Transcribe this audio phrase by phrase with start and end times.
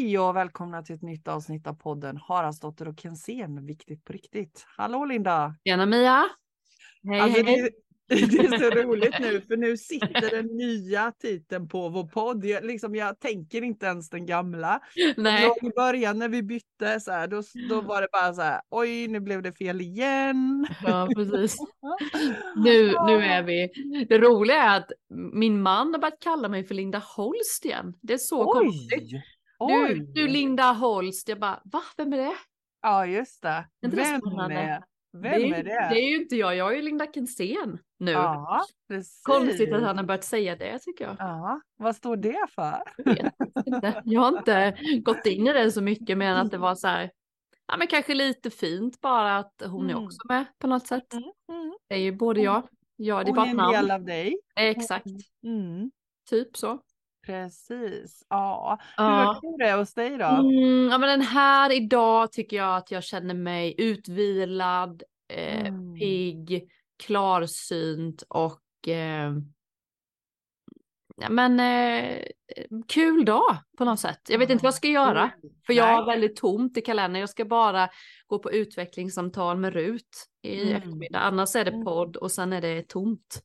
[0.00, 4.66] Hej och välkomna till ett nytt avsnitt av podden Haraldsdotter och Kensén, viktigt på riktigt.
[4.76, 5.54] Hallå Linda!
[5.64, 6.24] Tjena Mia!
[7.08, 7.70] Hej, alltså, hej.
[8.08, 12.44] Det, det, är så roligt nu för nu sitter den nya titeln på vår podd.
[12.44, 14.80] Jag, liksom, jag tänker inte ens den gamla.
[15.16, 15.50] Nej.
[15.62, 19.08] I början när vi bytte så här, då, då var det bara så här, oj
[19.08, 20.66] nu blev det fel igen.
[20.86, 21.56] Ja precis.
[22.56, 23.68] nu, nu är vi.
[24.08, 24.92] Det roliga är att
[25.32, 27.94] min man har börjat kalla mig för Linda Holst igen.
[28.02, 28.52] Det är så oj.
[28.52, 29.22] konstigt.
[29.68, 31.82] Du, du Linda Holst, jag bara, va?
[31.96, 32.34] Vem är det?
[32.82, 33.68] Ja just det.
[33.80, 35.88] Vem är, vem det, är det?
[35.90, 38.12] Det är ju inte jag, jag är ju Linda Kensén nu.
[38.12, 39.22] Ja, precis.
[39.24, 41.16] Konstigt att han har börjat säga det tycker jag.
[41.18, 42.82] Ja, vad står det för?
[42.96, 43.32] Jag,
[43.66, 44.02] inte.
[44.04, 47.10] jag har inte gått in i det så mycket men att det var så här,
[47.66, 49.96] ja men kanske lite fint bara att hon mm.
[49.96, 51.12] är också med på något sätt.
[51.12, 51.24] Mm.
[51.52, 51.72] Mm.
[51.88, 54.40] Det är ju både jag, ja det är bara Hon är en del av dig.
[54.56, 55.06] Exakt.
[55.44, 55.90] Mm.
[56.30, 56.80] Typ så.
[57.30, 58.26] Precis.
[58.28, 58.78] Ja.
[58.96, 59.38] Hur ja.
[59.42, 60.24] går det hos dig då?
[60.24, 65.94] Mm, ja, men den här idag tycker jag att jag känner mig utvilad, eh, mm.
[65.94, 66.70] pigg,
[67.02, 69.32] klarsynt och eh,
[71.16, 72.24] ja, men eh,
[72.88, 74.20] kul dag på något sätt.
[74.28, 75.30] Jag vet inte vad jag ska göra.
[75.66, 77.20] För jag har väldigt tomt i kalendern.
[77.20, 77.88] Jag ska bara
[78.26, 80.76] gå på utvecklingssamtal med Rut i mm.
[80.76, 81.18] eftermiddag.
[81.18, 81.84] Annars är det mm.
[81.84, 83.42] podd och sen är det tomt.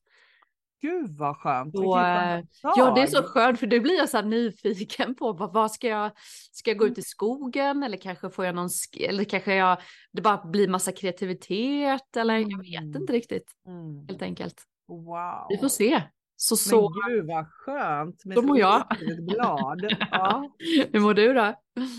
[0.86, 1.76] Gud vad skönt.
[1.76, 5.54] Och, eh, ja det är så skönt för då blir jag så nyfiken på vad,
[5.54, 6.12] vad ska jag,
[6.52, 8.70] ska jag gå ut i skogen eller kanske får jag någon,
[9.00, 9.78] eller kanske jag,
[10.12, 13.02] det bara blir massa kreativitet eller jag vet mm.
[13.02, 13.52] inte riktigt.
[13.68, 14.08] Mm.
[14.08, 14.62] Helt enkelt.
[14.88, 15.46] Wow.
[15.50, 16.04] Vi får se.
[16.38, 16.90] Så, så.
[16.90, 18.22] Men gud vad skönt.
[18.24, 18.88] Då mår jag.
[19.20, 19.86] Glad.
[20.12, 20.52] Ja.
[20.92, 21.54] Hur mår du då?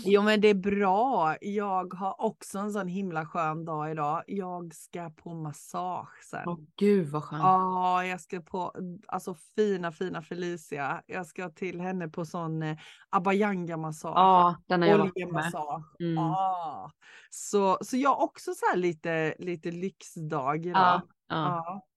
[0.05, 1.35] Jo men det är bra.
[1.41, 4.23] Jag har också en sån himla skön dag idag.
[4.27, 6.43] Jag ska på massage sen.
[6.45, 7.43] Åh gud vad skönt.
[7.43, 8.73] Ja, jag ska på
[9.07, 11.01] alltså fina fina Felicia.
[11.07, 12.77] Jag ska till henne på sån eh,
[13.09, 14.13] abayanga massage.
[14.15, 15.95] Ja, den har jag Oljemassage.
[15.99, 16.15] Mm.
[16.15, 16.91] Ja.
[17.29, 20.81] Så, så jag har också så här lite, lite lyxdag idag.
[20.81, 21.63] Ja, ja.
[21.65, 21.87] ja.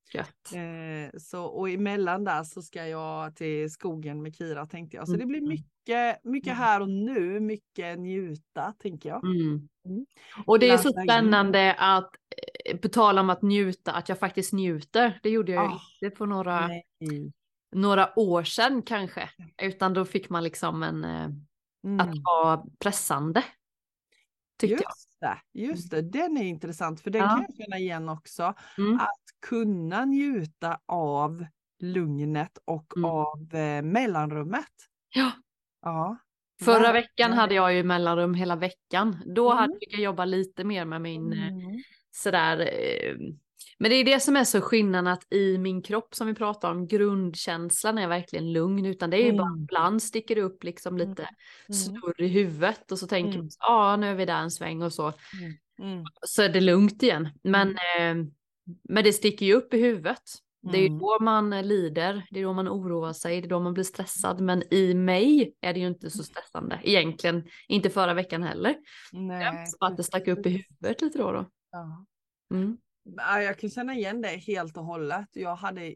[0.55, 5.09] Eh, så, och emellan där så ska jag till skogen med Kira tänkte jag.
[5.09, 5.49] Så det blir mm.
[5.49, 6.59] mycket, mycket mm.
[6.59, 9.25] här och nu, mycket njuta tänker jag.
[9.25, 9.69] Mm.
[9.89, 10.07] Mm.
[10.47, 12.11] Och det är så spännande att,
[12.65, 15.21] eh, på tal om att njuta, att jag faktiskt njuter.
[15.23, 16.71] Det gjorde jag oh, inte på några,
[17.77, 19.31] några år sedan kanske.
[19.63, 21.25] Utan då fick man liksom en, eh,
[22.01, 22.23] att mm.
[22.23, 23.45] vara pressande.
[24.63, 24.93] Just jag.
[25.21, 27.29] Det, just det, den är intressant för den ja.
[27.29, 28.55] kan jag känna igen också.
[28.79, 28.95] Mm.
[28.95, 31.47] Att kunna njuta av
[31.81, 33.11] lugnet och mm.
[33.11, 34.65] av eh, mellanrummet.
[35.15, 35.33] Ja.
[35.83, 36.17] ja.
[36.65, 39.17] Förra veckan hade jag ju mellanrum hela veckan.
[39.27, 39.59] Då mm.
[39.59, 41.83] hade jag jobbat lite mer med min eh, mm.
[42.11, 43.17] sådär eh,
[43.81, 46.71] men det är det som är så skillnaden att i min kropp som vi pratar
[46.71, 49.37] om, grundkänslan är verkligen lugn, utan det är ju mm.
[49.37, 51.09] bara ibland sticker det upp liksom mm.
[51.09, 51.73] lite mm.
[51.73, 53.41] snurr i huvudet och så tänker mm.
[53.41, 55.13] man, ja ah, nu är vi där en sväng och så.
[55.41, 55.93] Mm.
[55.93, 56.05] mm.
[56.27, 57.29] Så är det lugnt igen.
[57.43, 58.21] Men, mm.
[58.21, 58.27] eh,
[58.89, 60.23] men det sticker ju upp i huvudet.
[60.63, 63.61] Det är ju då man lider, det är då man oroar sig, det är då
[63.61, 64.41] man blir stressad.
[64.41, 68.77] Men i mig är det ju inte så stressande egentligen, inte förra veckan heller.
[69.13, 69.67] Nej.
[69.81, 71.33] Jag att det stack upp i huvudet lite då.
[71.33, 71.47] då.
[71.71, 72.07] Ja.
[72.55, 72.77] Mm.
[73.17, 75.29] Jag kan känna igen det helt och hållet.
[75.33, 75.95] Jag hade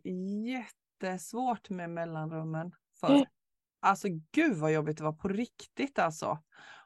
[0.49, 3.15] jättesvårt med mellanrummen förr.
[3.15, 3.27] Mm.
[3.81, 6.39] Alltså gud vad jobbigt det var på riktigt alltså.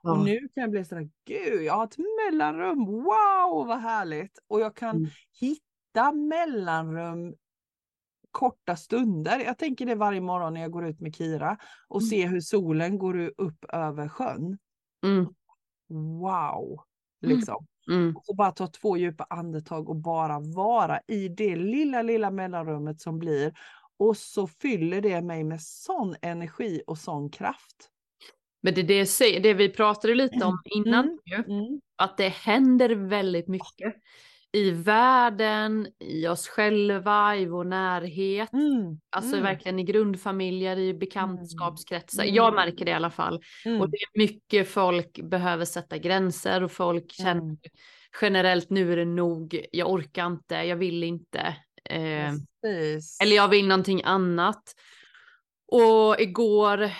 [0.02, 0.12] Ja.
[0.12, 4.38] Och nu kan jag bli sådär, gud jag har ett mellanrum, wow vad härligt.
[4.48, 5.10] Och jag kan mm.
[5.40, 7.34] hitta mellanrum
[8.30, 9.38] korta stunder.
[9.38, 11.58] Jag tänker det varje morgon när jag går ut med Kira
[11.88, 12.10] och mm.
[12.10, 14.58] ser hur solen går upp över sjön.
[15.04, 15.26] Mm.
[16.20, 16.80] Wow!
[17.20, 17.66] Liksom.
[17.88, 18.16] Mm.
[18.16, 23.19] Och bara ta två djupa andetag och bara vara i det lilla, lilla mellanrummet som
[23.19, 23.53] blir.
[23.99, 27.91] Och så fyller det mig med sån energi och sån kraft.
[28.62, 31.44] Men det det, det vi pratade lite om innan, mm.
[31.50, 31.81] Mm.
[31.96, 33.94] att det händer väldigt mycket
[34.52, 38.52] i världen, i oss själva, i vår närhet.
[38.52, 39.44] Mm, alltså mm.
[39.44, 42.22] verkligen i grundfamiljer, i bekantskapskretsar.
[42.22, 42.34] Mm.
[42.34, 43.42] Jag märker det i alla fall.
[43.64, 43.80] Mm.
[43.80, 47.56] Och det är mycket folk behöver sätta gränser och folk känner mm.
[48.20, 51.56] generellt nu är det nog, jag orkar inte, jag vill inte.
[51.84, 52.32] Eh,
[53.22, 54.62] eller jag vill någonting annat.
[55.72, 56.90] Och igår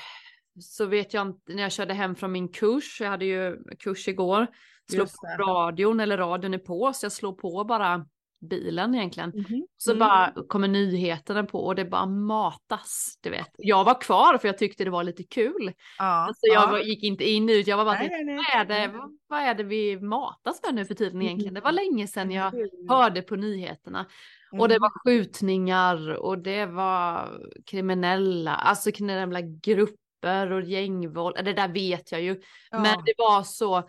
[0.61, 4.09] så vet jag inte, när jag körde hem från min kurs, jag hade ju kurs
[4.09, 4.47] igår,
[4.93, 8.07] slå på radion eller radion är på så jag slår på bara
[8.41, 9.31] bilen egentligen.
[9.31, 9.63] Mm -hmm.
[9.77, 9.99] Så mm.
[9.99, 13.19] bara kommer nyheterna på och det bara matas.
[13.21, 13.51] Du vet.
[13.59, 15.73] Jag var kvar för jag tyckte det var lite kul.
[15.99, 16.83] Ja, alltså jag ja.
[16.83, 19.41] gick inte in ut, jag var bara nej, nej, nej, vad, är det, vad, vad,
[19.41, 21.55] är det vi matas med nu för tiden egentligen?
[21.55, 21.85] Det var mm.
[21.85, 22.53] länge sedan jag
[22.89, 24.07] hörde på nyheterna.
[24.53, 24.61] Mm.
[24.61, 31.37] Och det var skjutningar och det var kriminella, alltså kriminella grupper och gängvåld.
[31.45, 32.41] Det där vet jag ju.
[32.71, 32.79] Ja.
[32.79, 33.89] Men det var så.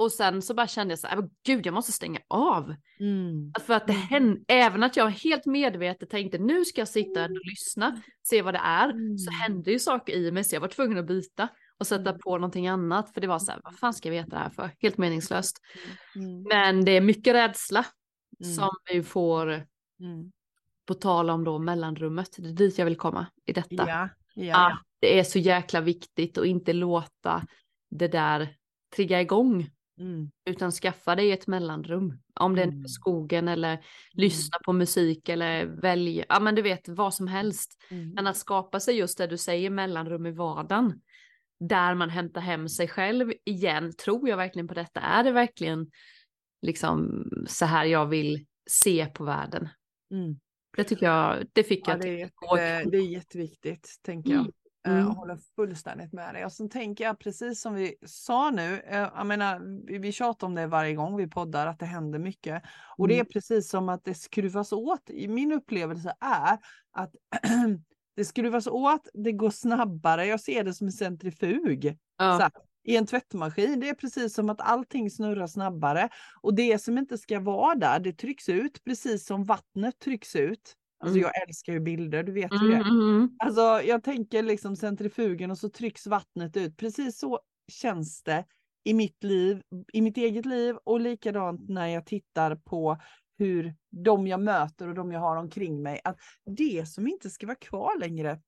[0.00, 2.74] Och sen så bara kände jag så här, gud jag måste stänga av.
[3.00, 3.52] Mm.
[3.66, 4.06] För att det mm.
[4.06, 8.54] hände, även att jag helt medvetet tänkte nu ska jag sitta och lyssna, se vad
[8.54, 9.18] det är, mm.
[9.18, 11.48] så hände ju saker i mig så jag var tvungen att byta
[11.78, 12.20] och sätta mm.
[12.24, 13.14] på någonting annat.
[13.14, 14.70] För det var så här, vad fan ska jag veta det här för?
[14.78, 15.58] Helt meningslöst.
[16.16, 16.42] Mm.
[16.42, 17.86] Men det är mycket rädsla
[18.44, 18.54] mm.
[18.54, 20.32] som vi får, mm.
[20.86, 23.88] på tal om då mellanrummet, det är dit jag vill komma i detta.
[23.88, 24.78] Ja, ja, ja.
[25.00, 27.46] det är så jäkla viktigt att inte låta
[27.90, 28.56] det där
[28.96, 29.70] trigga igång.
[30.00, 30.30] Mm.
[30.44, 32.18] Utan skaffa dig ett mellanrum.
[32.34, 32.88] Om det är mm.
[32.88, 33.84] skogen eller mm.
[34.12, 37.84] lyssna på musik eller välja, ja men du vet vad som helst.
[37.90, 38.10] Mm.
[38.10, 41.00] Men att skapa sig just det du säger mellanrum i vardagen
[41.60, 43.92] där man hämtar hem sig själv igen.
[44.04, 45.00] Tror jag verkligen på detta?
[45.00, 45.90] Är det verkligen
[46.62, 49.68] liksom så här jag vill se på världen?
[50.10, 50.40] Mm.
[50.76, 52.00] Det tycker jag, det fick ja, jag.
[52.00, 54.50] Det är, jätte, det är jätteviktigt, tänker jag.
[54.86, 54.98] Mm.
[54.98, 55.06] Eh, mm.
[55.06, 56.44] Jag håller fullständigt med dig.
[56.44, 60.46] Och sen tänker jag precis som vi sa nu, eh, jag menar, vi, vi tjatar
[60.46, 62.62] om det varje gång vi poddar, att det händer mycket.
[62.98, 63.30] Och det är mm.
[63.32, 65.10] precis som att det skruvas åt.
[65.28, 66.58] Min upplevelse är
[66.92, 67.10] att
[68.20, 70.26] Det skruvas åt, det går snabbare.
[70.26, 71.98] Jag ser det som en centrifug.
[72.18, 72.24] Ja.
[72.24, 72.50] Här,
[72.84, 73.80] I en tvättmaskin.
[73.80, 76.08] Det är precis som att allting snurrar snabbare.
[76.40, 80.76] Och det som inte ska vara där, det trycks ut precis som vattnet trycks ut.
[81.00, 81.22] Alltså mm.
[81.22, 82.76] jag älskar ju bilder, du vet ju mm, det.
[82.76, 83.36] Mm, mm.
[83.38, 86.76] Alltså jag tänker liksom centrifugen och så trycks vattnet ut.
[86.76, 88.44] Precis så känns det
[88.84, 89.62] i mitt liv,
[89.92, 92.98] i mitt eget liv och likadant när jag tittar på
[93.38, 96.18] hur de jag möter och de jag har omkring mig, att
[96.56, 98.40] det som inte ska vara kvar längre,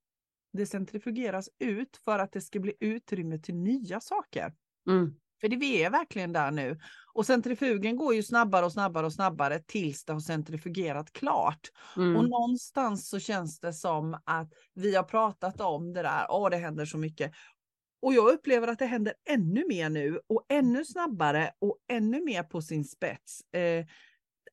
[0.52, 4.54] det centrifugeras ut för att det ska bli utrymme till nya saker.
[4.90, 5.14] Mm.
[5.42, 6.78] För det vi är verkligen där nu.
[7.14, 11.60] Och centrifugen går ju snabbare och snabbare och snabbare tills det har centrifugerat klart.
[11.96, 12.16] Mm.
[12.16, 16.56] Och någonstans så känns det som att vi har pratat om det där, åh det
[16.56, 17.32] händer så mycket.
[18.02, 22.42] Och jag upplever att det händer ännu mer nu och ännu snabbare och ännu mer
[22.42, 23.40] på sin spets.
[23.54, 23.86] Eh,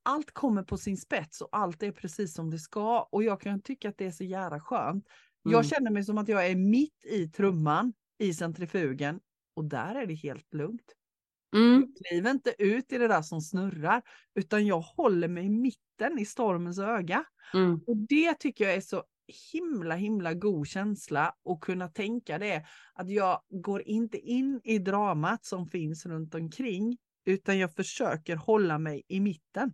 [0.03, 3.01] allt kommer på sin spets och allt är precis som det ska.
[3.11, 5.05] Och jag kan tycka att det är så jävla skönt.
[5.45, 5.53] Mm.
[5.53, 9.19] Jag känner mig som att jag är mitt i trumman i centrifugen
[9.59, 10.95] och där är det helt lugnt.
[11.55, 11.81] Mm.
[11.81, 14.01] Jag kliver inte ut i det där som snurrar
[14.35, 17.23] utan jag håller mig i mitten i stormens öga.
[17.53, 17.79] Mm.
[17.87, 19.03] Och det tycker jag är så
[19.53, 22.65] himla himla god känsla att kunna tänka det.
[22.93, 28.79] Att jag går inte in i dramat som finns runt omkring utan jag försöker hålla
[28.79, 29.73] mig i mitten.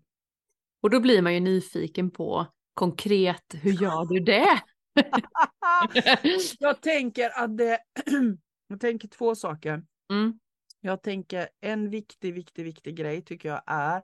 [0.81, 4.61] Och då blir man ju nyfiken på konkret, hur gör du det?
[6.59, 7.79] jag tänker att det,
[8.67, 9.85] jag tänker två saker.
[10.11, 10.39] Mm.
[10.81, 14.01] Jag tänker en viktig, viktig, viktig grej tycker jag är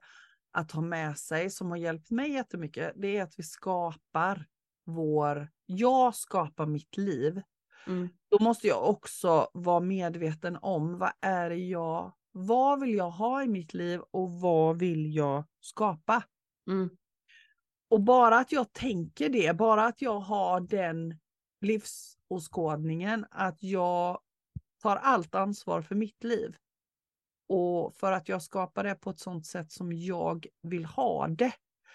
[0.52, 2.94] att ha med sig som har hjälpt mig jättemycket.
[2.96, 4.46] Det är att vi skapar
[4.86, 7.42] vår, jag skapar mitt liv.
[7.88, 8.10] Mm.
[8.30, 13.44] Då måste jag också vara medveten om vad är det jag, vad vill jag ha
[13.44, 16.24] i mitt liv och vad vill jag skapa?
[16.68, 16.90] Mm.
[17.90, 21.20] Och bara att jag tänker det, bara att jag har den
[21.62, 24.20] livsåskådningen, att jag
[24.82, 26.56] tar allt ansvar för mitt liv.
[27.50, 31.54] Och för att jag skapar det på ett sånt sätt som jag vill ha det.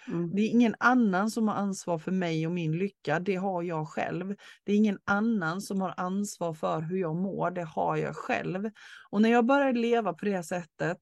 [0.08, 0.30] Mm.
[0.34, 3.88] Det är ingen annan som har ansvar för mig och min lycka, det har jag
[3.88, 4.36] själv.
[4.64, 8.70] Det är ingen annan som har ansvar för hur jag mår, det har jag själv.
[9.10, 10.98] Och när jag börjar leva på det sättet,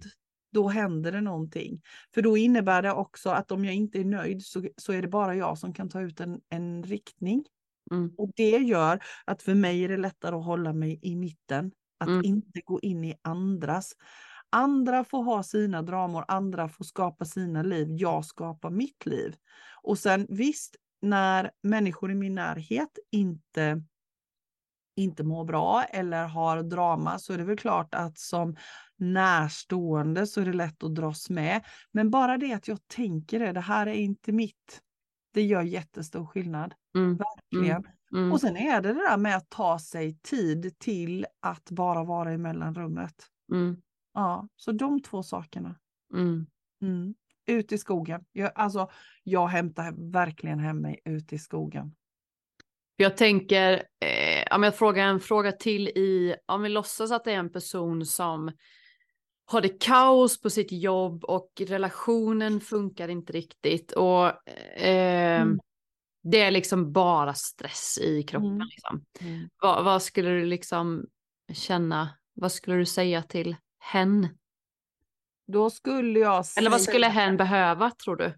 [0.52, 1.82] då händer det någonting.
[2.14, 5.08] För då innebär det också att om jag inte är nöjd så, så är det
[5.08, 7.44] bara jag som kan ta ut en, en riktning.
[7.92, 8.14] Mm.
[8.18, 11.72] Och det gör att för mig är det lättare att hålla mig i mitten.
[11.98, 12.24] Att mm.
[12.24, 13.92] inte gå in i andras.
[14.50, 19.34] Andra får ha sina dramor, andra får skapa sina liv, jag skapar mitt liv.
[19.82, 23.82] Och sen visst, när människor i min närhet inte
[24.96, 28.56] inte mår bra eller har drama så är det väl klart att som
[28.96, 31.64] närstående så är det lätt att dras med.
[31.92, 34.80] Men bara det att jag tänker det, det här är inte mitt.
[35.32, 36.74] Det gör jättestor skillnad.
[36.94, 37.16] Mm.
[37.16, 37.76] Verkligen.
[37.76, 37.94] Mm.
[38.14, 38.32] Mm.
[38.32, 42.32] Och sen är det det där med att ta sig tid till att bara vara
[42.32, 43.14] i mellanrummet.
[43.52, 43.76] Mm.
[44.14, 45.76] Ja, så de två sakerna.
[46.14, 46.46] Mm.
[46.82, 47.14] Mm.
[47.46, 48.24] Ut i skogen.
[48.32, 48.90] Jag, alltså,
[49.22, 51.94] jag hämtar verkligen hem mig ut i skogen.
[52.96, 57.32] Jag tänker, eh, om jag frågar en fråga till i, om vi låtsas att det
[57.32, 58.52] är en person som
[59.46, 64.26] har det kaos på sitt jobb och relationen funkar inte riktigt och
[64.78, 65.60] eh, mm.
[66.24, 68.52] Det är liksom bara stress i kroppen.
[68.52, 68.66] Mm.
[68.70, 69.04] Liksom.
[69.20, 69.48] Mm.
[69.62, 71.06] Vad, vad, skulle du liksom
[71.52, 74.28] känna, vad skulle du säga till hen?
[75.46, 76.44] Då skulle jag.
[76.56, 78.34] Eller vad skulle hen behöva tror du?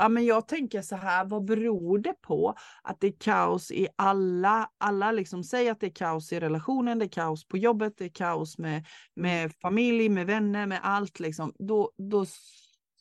[0.00, 3.88] Ja, men jag tänker så här, vad beror det på att det är kaos i
[3.96, 7.94] alla, alla liksom säger att det är kaos i relationen, det är kaos på jobbet,
[7.98, 11.52] det är kaos med, med familj, med vänner, med allt liksom.
[11.58, 12.26] Då, då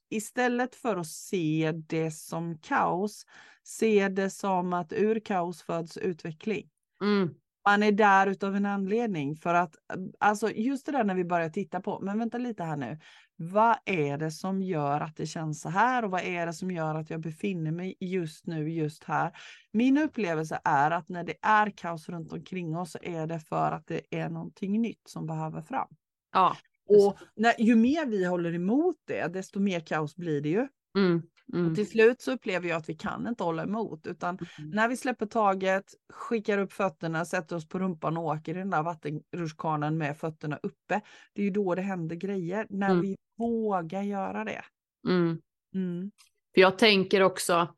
[0.10, 3.26] istället för att se det som kaos,
[3.64, 6.70] se det som att ur kaos föds utveckling.
[7.02, 7.30] Mm.
[7.66, 9.76] Man är där utav en anledning för att,
[10.20, 13.00] alltså just det där när vi börjar titta på, men vänta lite här nu,
[13.36, 16.72] vad är det som gör att det känns så här och vad är det som
[16.72, 19.32] gör att jag befinner mig just nu, just här?
[19.72, 23.72] Min upplevelse är att när det är kaos runt omkring oss så är det för
[23.72, 25.88] att det är någonting nytt som behöver fram.
[26.34, 26.58] Ja.
[26.88, 30.68] Och när, ju mer vi håller emot det, desto mer kaos blir det ju.
[30.98, 31.22] Mm.
[31.54, 31.70] Mm.
[31.70, 34.72] Och till slut så upplever jag att vi kan inte hålla emot, utan mm.
[34.72, 38.70] när vi släpper taget, skickar upp fötterna, sätter oss på rumpan och åker i den
[38.70, 41.02] där vattenrutschkanan med fötterna uppe,
[41.34, 43.02] det är ju då det händer grejer, när mm.
[43.02, 44.64] vi vågar göra det.
[45.08, 45.42] Mm.
[45.76, 46.12] Mm.
[46.54, 47.76] För jag tänker också,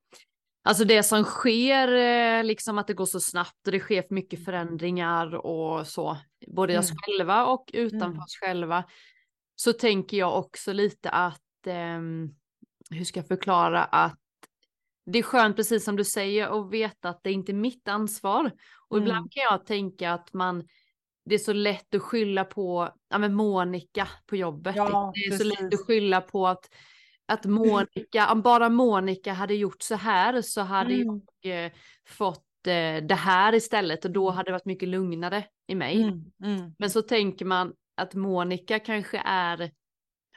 [0.64, 4.16] alltså det som sker, eh, liksom att det går så snabbt och det sker för
[4.16, 6.80] mycket förändringar och så, både mm.
[6.80, 8.20] oss själva och utanför mm.
[8.20, 8.84] oss själva,
[9.56, 12.00] så tänker jag också lite att eh,
[12.90, 14.20] hur ska jag förklara att
[15.12, 18.52] det är skönt, precis som du säger, att veta att det inte är mitt ansvar.
[18.90, 19.08] Och mm.
[19.08, 20.68] ibland kan jag tänka att man,
[21.26, 24.76] det är så lätt att skylla på ja, men Monica på jobbet.
[24.76, 25.56] Ja, det är precis.
[25.56, 26.70] så lätt att skylla på att,
[27.30, 31.22] att Monica, om bara Monica hade gjort så här så hade mm.
[31.42, 31.72] jag eh,
[32.08, 34.38] fått eh, det här istället och då mm.
[34.38, 36.04] hade det varit mycket lugnare i mig.
[36.04, 36.24] Mm.
[36.44, 36.76] Mm.
[36.80, 39.72] Men så tänker man att Monica kanske är,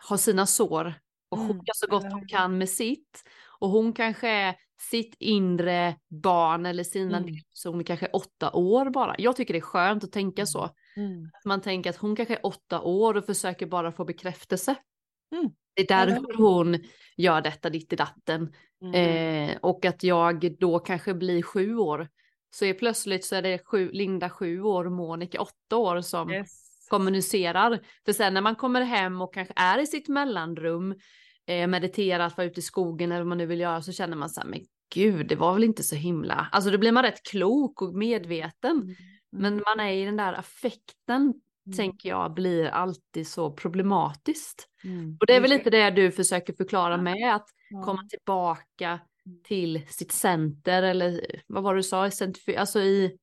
[0.08, 0.94] har sina sår
[1.28, 1.64] och hon mm.
[1.74, 3.24] så gott hon kan med sitt.
[3.58, 4.54] Och hon kanske är
[4.90, 7.30] sitt inre barn eller sina mm.
[7.30, 9.14] delpersoner kanske är åtta år bara.
[9.18, 10.70] Jag tycker det är skönt att tänka så.
[10.96, 11.30] Mm.
[11.44, 14.74] Man tänker att hon kanske är åtta år och försöker bara få bekräftelse.
[15.32, 15.52] Mm.
[15.74, 16.78] Det är därför hon
[17.16, 18.52] gör detta ditt i datten.
[18.82, 19.50] Mm.
[19.50, 22.08] Eh, och att jag då kanske blir sju år.
[22.54, 26.88] Så är plötsligt så är det sju, Linda sju år Monica åtta år som yes.
[26.90, 27.80] kommunicerar.
[28.04, 30.94] För sen när man kommer hem och kanske är i sitt mellanrum
[31.46, 34.30] eh, mediterat, vara ute i skogen eller vad man nu vill göra så känner man
[34.30, 34.60] så här, men
[34.94, 38.80] gud, det var väl inte så himla, alltså då blir man rätt klok och medveten.
[38.80, 38.94] Mm.
[39.36, 41.34] Men man är i den där affekten,
[41.72, 41.76] mm.
[41.76, 44.68] tänker jag, blir alltid så problematiskt.
[44.84, 45.16] Mm.
[45.20, 47.82] Och det är väl lite det du försöker förklara med, att ja.
[47.82, 49.42] komma tillbaka mm.
[49.44, 52.10] till sitt center eller vad var det du sa,
[52.56, 53.18] alltså i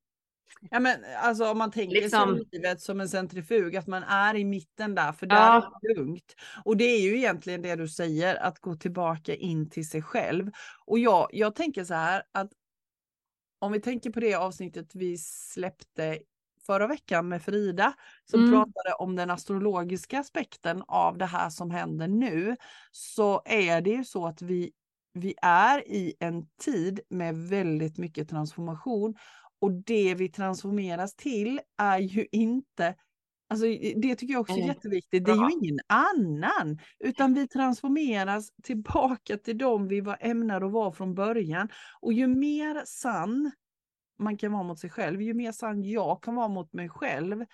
[0.61, 2.35] Ja, men alltså om man tänker liksom...
[2.35, 5.79] sig livet som en centrifug, att man är i mitten där, för där ja.
[5.81, 6.35] är det lugnt.
[6.65, 10.51] Och det är ju egentligen det du säger, att gå tillbaka in till sig själv.
[10.85, 12.51] Och jag, jag tänker så här att
[13.59, 16.19] om vi tänker på det avsnittet vi släppte
[16.69, 17.93] förra veckan med Frida,
[18.25, 18.51] som mm.
[18.51, 22.55] pratade om den astrologiska aspekten av det här som händer nu,
[22.91, 24.71] så är det ju så att vi
[25.13, 29.15] vi är i en tid med väldigt mycket transformation
[29.61, 32.95] och det vi transformeras till är ju inte
[33.51, 34.67] Alltså, det tycker jag också är mm.
[34.67, 35.25] jätteviktigt.
[35.25, 40.71] Det är ju ingen annan, utan vi transformeras tillbaka till dem vi var ämnade att
[40.71, 41.69] vara från början.
[42.01, 43.51] Och ju mer sann
[44.19, 47.45] man kan vara mot sig själv, ju mer sann jag kan vara mot mig själv,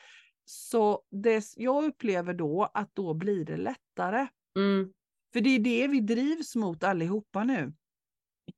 [0.45, 4.27] så det, jag upplever då att då blir det lättare.
[4.57, 4.93] Mm.
[5.33, 7.73] För det är det vi drivs mot allihopa nu.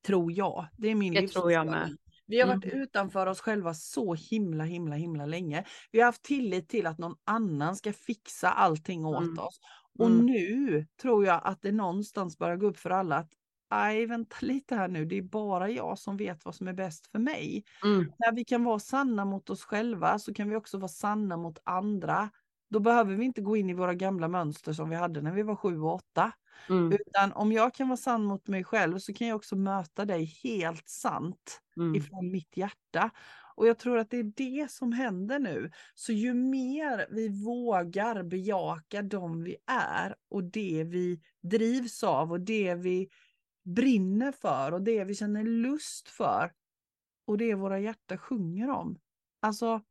[0.06, 0.68] Tror jag.
[0.78, 1.98] Det är min Det tror jag med.
[2.26, 2.82] Vi har varit mm.
[2.82, 5.64] utanför oss själva så himla, himla, himla länge.
[5.92, 9.40] Vi har haft tillit till att någon annan ska fixa allting åt mm.
[9.40, 9.60] oss.
[10.00, 10.26] Och mm.
[10.26, 13.32] nu tror jag att det någonstans börjar gå upp för alla att
[13.70, 17.08] aj, vänta lite här nu, det är bara jag som vet vad som är bäst
[17.08, 17.64] för mig.
[17.84, 18.12] Mm.
[18.18, 21.60] När vi kan vara sanna mot oss själva så kan vi också vara sanna mot
[21.64, 22.30] andra.
[22.70, 25.44] Då behöver vi inte gå in i våra gamla mönster som vi hade när vi
[25.44, 26.32] var sju och åtta.
[26.70, 26.92] Mm.
[26.92, 30.26] Utan om jag kan vara sann mot mig själv så kan jag också möta dig
[30.44, 31.96] helt sant mm.
[31.96, 33.12] ifrån mitt hjärta.
[33.56, 35.72] Och jag tror att det är det som händer nu.
[35.94, 42.42] Så ju mer vi vågar bejaka de vi är och det vi drivs av och
[42.42, 43.10] det vi
[43.68, 46.52] brinner för och det vi känner lust för
[47.28, 49.00] och det våra hjärtan sjunger om.
[49.40, 49.82] Alltså,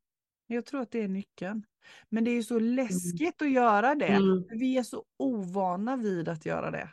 [0.46, 1.66] jag tror att det är nyckeln.
[2.08, 2.74] Men det är ju så mm.
[2.74, 3.50] läskigt mm.
[3.50, 4.06] att göra det.
[4.06, 4.44] Mm.
[4.48, 6.90] Vi är så ovana vid att göra det.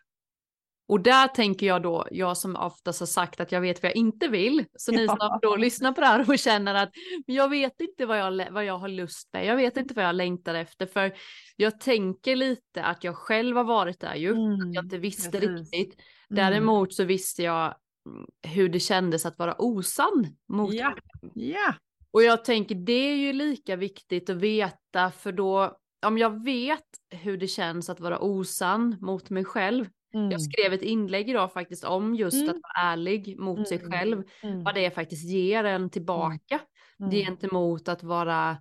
[0.93, 3.95] Och där tänker jag då, jag som oftast har sagt att jag vet vad jag
[3.95, 6.89] inte vill, så ni som då lyssnar på det här och känner att
[7.25, 10.15] jag vet inte vad jag, vad jag har lust med, jag vet inte vad jag
[10.15, 11.13] längtar efter, för
[11.55, 15.39] jag tänker lite att jag själv har varit där ju, mm, att jag inte visste
[15.39, 15.73] precis.
[15.73, 16.00] riktigt.
[16.29, 16.43] Mm.
[16.43, 17.75] Däremot så visste jag
[18.09, 20.95] mm, hur det kändes att vara osann mot ja.
[21.33, 21.73] ja.
[22.12, 26.88] Och jag tänker det är ju lika viktigt att veta för då om jag vet
[27.09, 30.32] hur det känns att vara osann mot mig själv Mm.
[30.32, 32.50] Jag skrev ett inlägg idag faktiskt om just mm.
[32.50, 33.65] att vara ärlig mot mm.
[33.65, 34.24] sig själv.
[34.43, 34.63] Mm.
[34.63, 36.60] Vad det faktiskt ger en tillbaka
[37.00, 37.12] mm.
[37.12, 38.58] gentemot att vara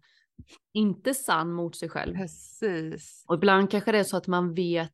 [0.75, 2.17] inte sann mot sig själv.
[2.17, 3.25] Precis.
[3.29, 4.93] Och ibland kanske det är så att man vet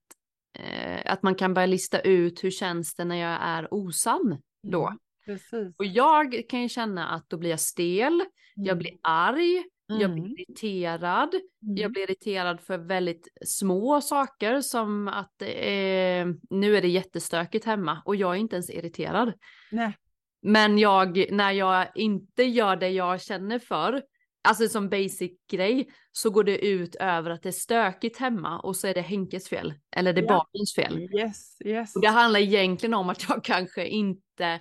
[0.58, 4.86] eh, att man kan börja lista ut hur känns det när jag är osann då.
[4.86, 4.98] Mm.
[5.26, 5.76] Precis.
[5.78, 8.24] Och jag kan ju känna att då blir jag stel,
[8.54, 10.00] jag blir arg, Mm.
[10.00, 11.34] Jag blir irriterad.
[11.34, 11.76] Mm.
[11.76, 18.02] Jag blir irriterad för väldigt små saker som att eh, nu är det jättestökigt hemma
[18.04, 19.32] och jag är inte ens irriterad.
[19.70, 19.96] Nej.
[20.42, 24.02] Men jag, när jag inte gör det jag känner för,
[24.48, 28.76] alltså som basic grej, så går det ut över att det är stökigt hemma och
[28.76, 29.74] så är det Henkes fel.
[29.96, 30.36] Eller det är yeah.
[30.36, 31.08] barnens fel.
[31.18, 31.96] Yes, yes.
[31.96, 34.60] Och det handlar egentligen om att jag kanske inte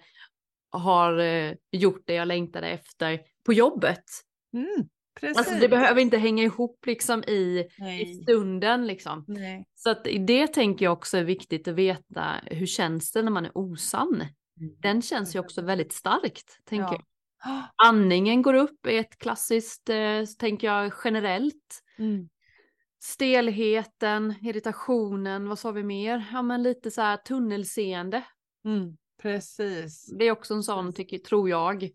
[0.69, 4.03] har eh, gjort det jag längtade efter på jobbet.
[4.53, 4.89] Mm.
[5.19, 5.38] Precis.
[5.38, 7.67] Alltså det behöver inte hänga ihop liksom i,
[8.01, 9.25] i stunden liksom.
[9.27, 9.65] Nej.
[9.75, 12.41] Så att det tänker jag också är viktigt att veta.
[12.45, 14.15] Hur känns det när man är osann?
[14.59, 14.75] Mm.
[14.79, 16.93] Den känns ju också väldigt starkt, tänker ja.
[16.93, 17.03] jag.
[17.88, 21.83] Andningen går upp är ett klassiskt, eh, tänker jag generellt.
[22.00, 22.29] Mm.
[23.00, 26.25] Stelheten, irritationen, vad sa vi mer?
[26.31, 28.24] Ja men lite så här tunnelseende.
[28.65, 28.97] Mm.
[29.21, 30.13] Precis.
[30.17, 31.89] Det är också en sån, tycker, tror jag,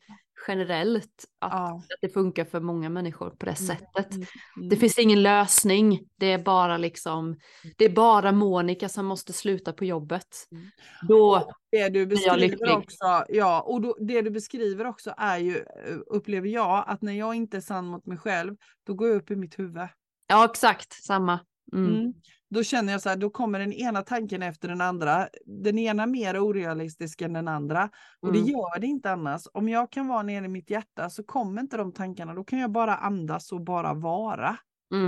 [0.49, 1.77] generellt att, ja.
[1.77, 4.13] att det funkar för många människor på det mm, sättet.
[4.15, 4.69] Mm, mm.
[4.69, 6.09] Det finns ingen lösning.
[6.17, 7.37] Det är bara liksom,
[7.77, 10.49] det är bara Monica som måste sluta på jobbet.
[10.53, 10.65] Mm.
[11.09, 15.97] Då det du beskriver också, ja, och då, det du beskriver också är ju, eh,
[16.07, 18.57] upplever jag, att när jag inte är sann mot mig själv,
[18.87, 19.89] då går jag upp i mitt huvud.
[20.27, 21.41] Ja, exakt samma.
[21.73, 21.95] Mm.
[21.95, 22.15] Mm.
[22.51, 25.29] Då känner jag så här, då kommer den ena tanken efter den andra.
[25.47, 27.91] Den ena mer orealistisk än den andra.
[28.21, 28.43] Och mm.
[28.43, 29.43] det gör det inte annars.
[29.53, 32.35] Om jag kan vara nere i mitt hjärta så kommer inte de tankarna.
[32.35, 34.57] Då kan jag bara andas och bara vara.
[34.95, 35.07] Mm.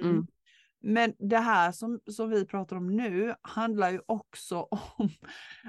[0.00, 0.10] Mm.
[0.10, 0.26] mm.
[0.84, 5.08] Men det här som, som vi pratar om nu handlar ju också om,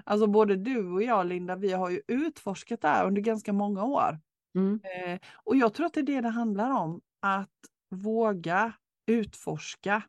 [0.05, 3.83] alltså både du och jag Linda, vi har ju utforskat det här under ganska många
[3.83, 4.19] år.
[4.55, 4.79] Mm.
[4.83, 7.49] Eh, och jag tror att det är det det handlar om, att
[7.89, 8.73] våga
[9.07, 10.03] utforska.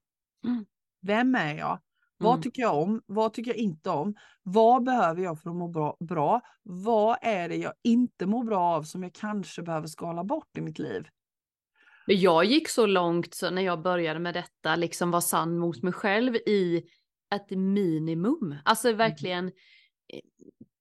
[0.45, 0.67] Mm.
[1.03, 1.81] Vem är jag?
[2.19, 2.43] Vad mm.
[2.43, 3.03] tycker jag om?
[3.07, 4.15] Vad tycker jag inte om?
[4.43, 6.41] Vad behöver jag för att må bra, bra?
[6.63, 10.61] Vad är det jag inte mår bra av som jag kanske behöver skala bort i
[10.61, 11.07] mitt liv?
[12.07, 15.93] Jag gick så långt så när jag började med detta, liksom var sann mot mig
[15.93, 16.83] själv i
[17.35, 18.55] ett minimum.
[18.65, 18.99] Alltså mm.
[18.99, 20.21] verkligen, eh,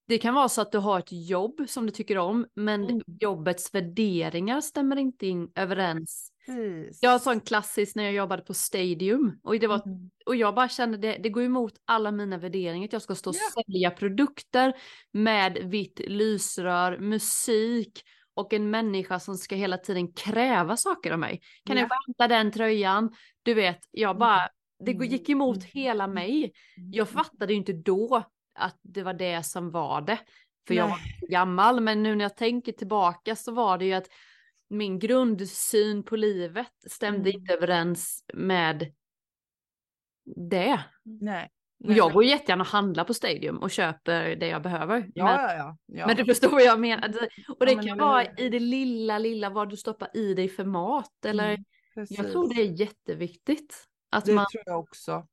[0.08, 3.02] det kan vara så att du har ett jobb som du tycker om, men mm.
[3.08, 7.00] jobbets värderingar stämmer inte in överens Precis.
[7.02, 10.10] Jag sa en klassisk när jag jobbade på Stadium och, det var, mm.
[10.26, 13.30] och jag bara kände det, det går emot alla mina värderingar att jag ska stå
[13.30, 13.66] och yeah.
[13.66, 14.74] sälja produkter
[15.12, 18.02] med vitt lysrör, musik
[18.34, 21.42] och en människa som ska hela tiden kräva saker av mig.
[21.66, 21.90] Kan yeah.
[21.90, 23.16] jag vänta den tröjan?
[23.44, 24.50] Du vet, jag bara,
[24.86, 25.68] det gick emot mm.
[25.74, 26.54] hela mig.
[26.92, 28.24] Jag fattade ju inte då
[28.56, 30.20] att det var det som var det.
[30.68, 30.78] För Nej.
[30.78, 34.08] jag var gammal, men nu när jag tänker tillbaka så var det ju att
[34.74, 37.42] min grundsyn på livet stämde mm.
[37.42, 38.94] inte överens med
[40.36, 40.80] det.
[41.04, 41.50] Nej.
[41.80, 41.98] Nej.
[41.98, 45.12] Jag går jättegärna och handlar på Stadium och köper det jag behöver.
[45.16, 46.08] Ja, men, ja, ja, ja.
[46.08, 47.14] men du förstår vad jag menar.
[47.60, 50.66] Och det ja, kan vara i det lilla, lilla vad du stoppar i dig för
[50.66, 51.26] mat.
[51.26, 51.64] Eller, mm,
[52.10, 53.84] jag tror det är jätteviktigt.
[54.10, 55.28] Att det man, tror jag också.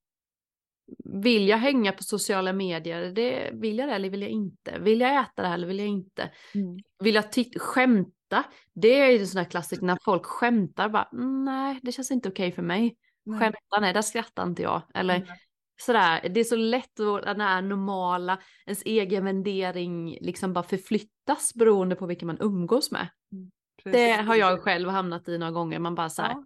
[1.04, 3.12] Vill jag hänga på sociala medier?
[3.12, 4.78] Det, vill jag det eller vill jag inte?
[4.78, 6.30] Vill jag äta det här eller vill jag inte?
[6.54, 6.76] Mm.
[6.98, 7.24] Vill jag
[7.56, 8.44] skämta.
[8.74, 12.48] Det är ju sån här klassiskt när folk skämtar bara nej det känns inte okej
[12.48, 12.96] okay för mig.
[13.24, 13.40] Nej.
[13.40, 14.82] Skämta nej där skrattar inte jag.
[14.94, 15.28] Eller mm.
[15.80, 21.54] sådär det är så lätt att den här normala ens egen värdering liksom bara förflyttas
[21.54, 23.08] beroende på vilka man umgås med.
[23.32, 23.50] Mm.
[23.84, 26.44] Det har jag själv hamnat i några gånger man bara såhär ja.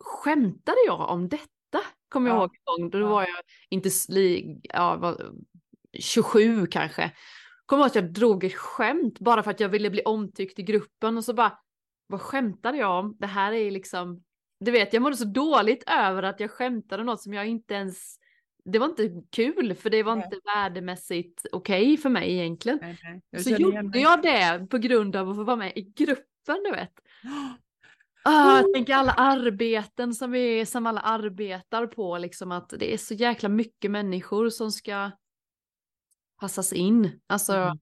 [0.00, 1.59] skämtade jag om detta?
[2.10, 2.40] Kommer jag ja.
[2.40, 3.90] ihåg en gång, då var jag inte
[4.62, 5.16] ja,
[5.98, 7.12] 27 kanske
[7.70, 11.16] kommer att jag drog ett skämt bara för att jag ville bli omtyckt i gruppen
[11.16, 11.58] och så bara,
[12.06, 13.16] vad skämtade jag om?
[13.18, 14.22] Det här är liksom,
[14.60, 18.16] du vet, jag mådde så dåligt över att jag skämtade något som jag inte ens,
[18.64, 20.24] det var inte kul för det var nej.
[20.24, 22.78] inte värdemässigt okej okay för mig egentligen.
[22.82, 22.98] Nej,
[23.32, 23.44] nej.
[23.44, 26.92] Så gjorde jag det på grund av att få vara med i gruppen, du vet.
[28.22, 32.98] Ah, jag tänker alla arbeten som, vi, som alla arbetar på, liksom att det är
[32.98, 35.10] så jäkla mycket människor som ska
[36.40, 37.20] passas in.
[37.26, 37.78] Alltså mm.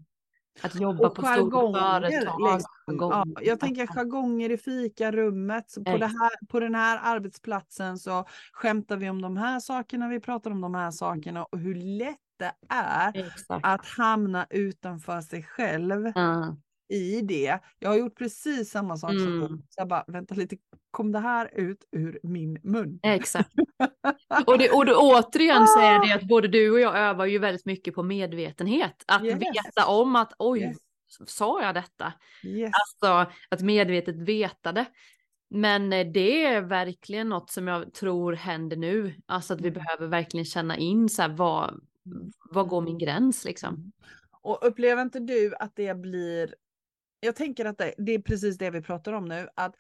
[0.63, 2.03] att jobba och på stort företag.
[2.03, 2.65] Liksom.
[2.87, 5.71] Ja, jag tänker jargonger i fikarummet.
[5.71, 10.09] Så på, det här, på den här arbetsplatsen så skämtar vi om de här sakerna,
[10.09, 13.67] vi pratar om de här sakerna och hur lätt det är Exakt.
[13.67, 16.07] att hamna utanför sig själv.
[16.07, 16.57] Mm.
[16.89, 17.59] I det.
[17.79, 19.23] Jag har gjort precis samma sak mm.
[19.25, 19.47] som du.
[19.49, 20.57] Så jag bara, vänta lite,
[20.91, 23.01] kom det här ut ur min mun?
[23.03, 23.51] Exakt.
[24.47, 27.39] och, det, och det, återigen så är det att både du och jag övar ju
[27.39, 29.05] väldigt mycket på medvetenhet.
[29.07, 29.39] Att yes.
[29.41, 30.77] veta om att oj, yes.
[31.27, 32.13] sa jag detta?
[32.45, 32.73] Yes.
[32.75, 34.87] Alltså att medvetet veta det.
[35.51, 39.15] Men eh, det är verkligen något som jag tror händer nu.
[39.27, 39.83] Alltså att vi mm.
[39.83, 41.81] behöver verkligen känna in så här, vad,
[42.51, 43.93] vad går min gräns liksom.
[44.43, 46.55] Och upplever inte du att det blir,
[47.21, 49.75] jag tänker att det, det är precis det vi pratar om nu, att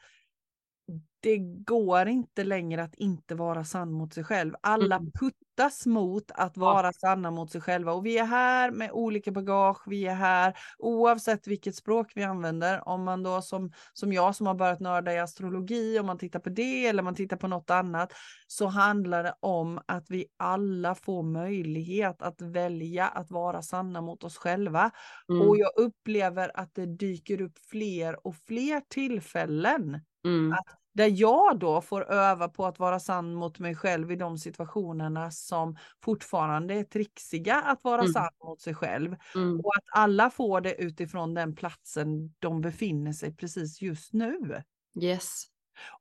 [1.21, 4.55] det går inte längre att inte vara sann mot sig själv.
[4.61, 5.11] Alla mm.
[5.13, 9.83] puttas mot att vara sanna mot sig själva och vi är här med olika bagage.
[9.87, 12.89] Vi är här oavsett vilket språk vi använder.
[12.89, 16.41] Om man då som, som jag som har börjat nörda i astrologi, om man tittar
[16.41, 18.13] på det eller man tittar på något annat,
[18.47, 24.25] så handlar det om att vi alla får möjlighet att välja att vara sanna mot
[24.25, 24.91] oss själva.
[25.29, 25.49] Mm.
[25.49, 30.53] Och jag upplever att det dyker upp fler och fler tillfällen Mm.
[30.53, 34.39] Att där jag då får öva på att vara sann mot mig själv i de
[34.39, 38.13] situationerna som fortfarande är trixiga att vara mm.
[38.13, 39.17] sann mot sig själv.
[39.35, 39.61] Mm.
[39.61, 44.63] Och att alla får det utifrån den platsen de befinner sig precis just nu.
[45.01, 45.45] Yes.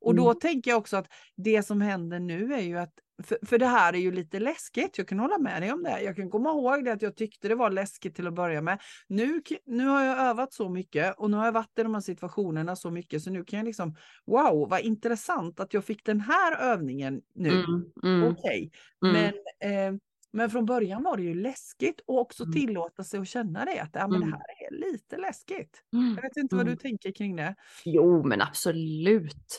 [0.00, 0.40] Och då mm.
[0.40, 3.92] tänker jag också att det som händer nu är ju att för, för det här
[3.92, 6.02] är ju lite läskigt, jag kan hålla med dig om det.
[6.02, 8.80] Jag kan komma ihåg det att jag tyckte det var läskigt till att börja med.
[9.08, 12.00] Nu, nu har jag övat så mycket och nu har jag varit i de här
[12.00, 16.20] situationerna så mycket så nu kan jag liksom, wow vad intressant att jag fick den
[16.20, 17.48] här övningen nu.
[17.48, 19.10] Mm, mm, Okej, okay.
[19.10, 19.32] mm.
[19.60, 20.00] men, eh,
[20.32, 22.52] men från början var det ju läskigt och också mm.
[22.52, 24.32] tillåta sig att känna det, att ja, men det mm.
[24.32, 25.82] här är lite läskigt.
[26.16, 27.54] Jag vet inte vad du tänker kring det.
[27.84, 29.58] Jo men absolut.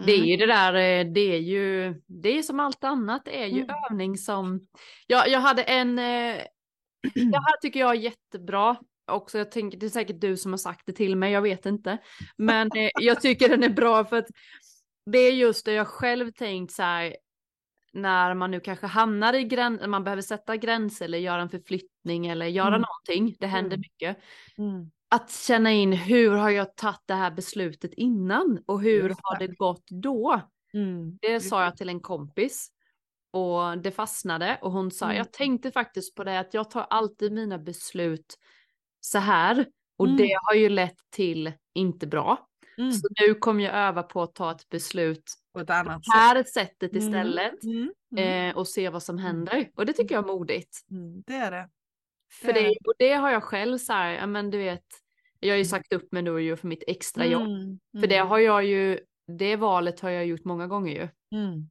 [0.00, 0.06] Mm.
[0.06, 3.42] Det är ju det där, eh, det är ju, det är som allt annat, det
[3.42, 3.76] är ju mm.
[3.90, 4.66] övning som,
[5.06, 6.04] jag, jag hade en, eh,
[7.14, 8.76] det här tycker jag är jättebra
[9.12, 11.66] också, jag tänker det är säkert du som har sagt det till mig, jag vet
[11.66, 11.98] inte,
[12.36, 14.28] men eh, jag tycker den är bra för att
[15.06, 17.16] det är just det jag själv tänkt så här,
[17.92, 22.26] när man nu kanske hamnar i gräns, man behöver sätta gränser eller göra en förflyttning
[22.26, 22.80] eller göra mm.
[22.80, 23.80] någonting, det händer mm.
[23.80, 24.18] mycket.
[24.58, 29.14] Mm att känna in hur har jag tagit det här beslutet innan och hur det.
[29.22, 30.40] har det gått då?
[30.74, 31.18] Mm.
[31.20, 32.70] Det sa jag till en kompis
[33.32, 35.16] och det fastnade och hon sa mm.
[35.16, 38.38] jag tänkte faktiskt på det att jag tar alltid mina beslut
[39.00, 39.66] så här
[39.98, 40.16] och mm.
[40.16, 42.46] det har ju lett till inte bra.
[42.78, 42.92] Mm.
[42.92, 46.36] Så nu kommer jag öva på att ta ett beslut på ett annat det här
[46.36, 46.48] sätt.
[46.48, 47.04] sättet mm.
[47.04, 48.50] istället mm.
[48.50, 50.84] eh, och se vad som händer och det tycker jag är modigt.
[51.26, 51.68] Det är det.
[52.32, 54.84] För det, och det har jag själv så här, men du vet,
[55.40, 55.68] jag har ju mm.
[55.68, 57.46] sagt upp mig nu för mitt extra jobb.
[57.46, 58.28] Mm, För det mm.
[58.28, 59.00] har jag ju,
[59.38, 61.08] det valet har jag gjort många gånger ju.
[61.38, 61.70] Mm.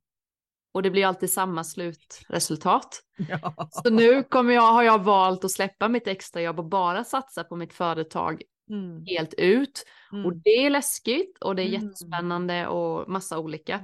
[0.72, 3.02] Och det blir alltid samma slutresultat.
[3.30, 3.70] Ja.
[3.72, 7.56] Så nu kommer jag, har jag valt att släppa mitt extrajobb och bara satsa på
[7.56, 9.06] mitt företag mm.
[9.06, 9.86] helt ut.
[10.12, 10.26] Mm.
[10.26, 11.82] Och det är läskigt och det är mm.
[11.82, 13.80] jättespännande och massa olika.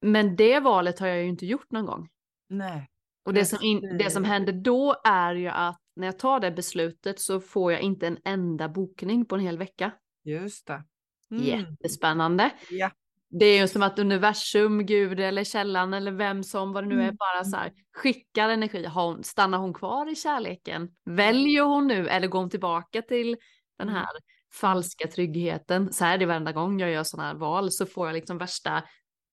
[0.00, 2.08] Men det valet har jag ju inte gjort någon gång.
[2.48, 2.90] Nej.
[3.26, 6.50] Och det som, in, det som händer då är ju att när jag tar det
[6.50, 9.92] beslutet så får jag inte en enda bokning på en hel vecka.
[10.24, 10.84] Just det.
[11.30, 11.44] Mm.
[11.44, 12.50] Jättespännande.
[12.70, 12.90] Ja.
[13.30, 16.94] Det är ju som att universum, Gud eller källan eller vem som vad det nu
[16.94, 17.16] är mm.
[17.16, 18.86] bara så här skickar energi.
[18.86, 20.88] Hon, stannar hon kvar i kärleken?
[21.04, 23.36] Väljer hon nu eller går hon tillbaka till
[23.78, 23.94] den mm.
[23.94, 24.16] här
[24.54, 25.92] falska tryggheten?
[25.92, 28.38] Så här är det varenda gång jag gör sådana här val så får jag liksom
[28.38, 28.82] värsta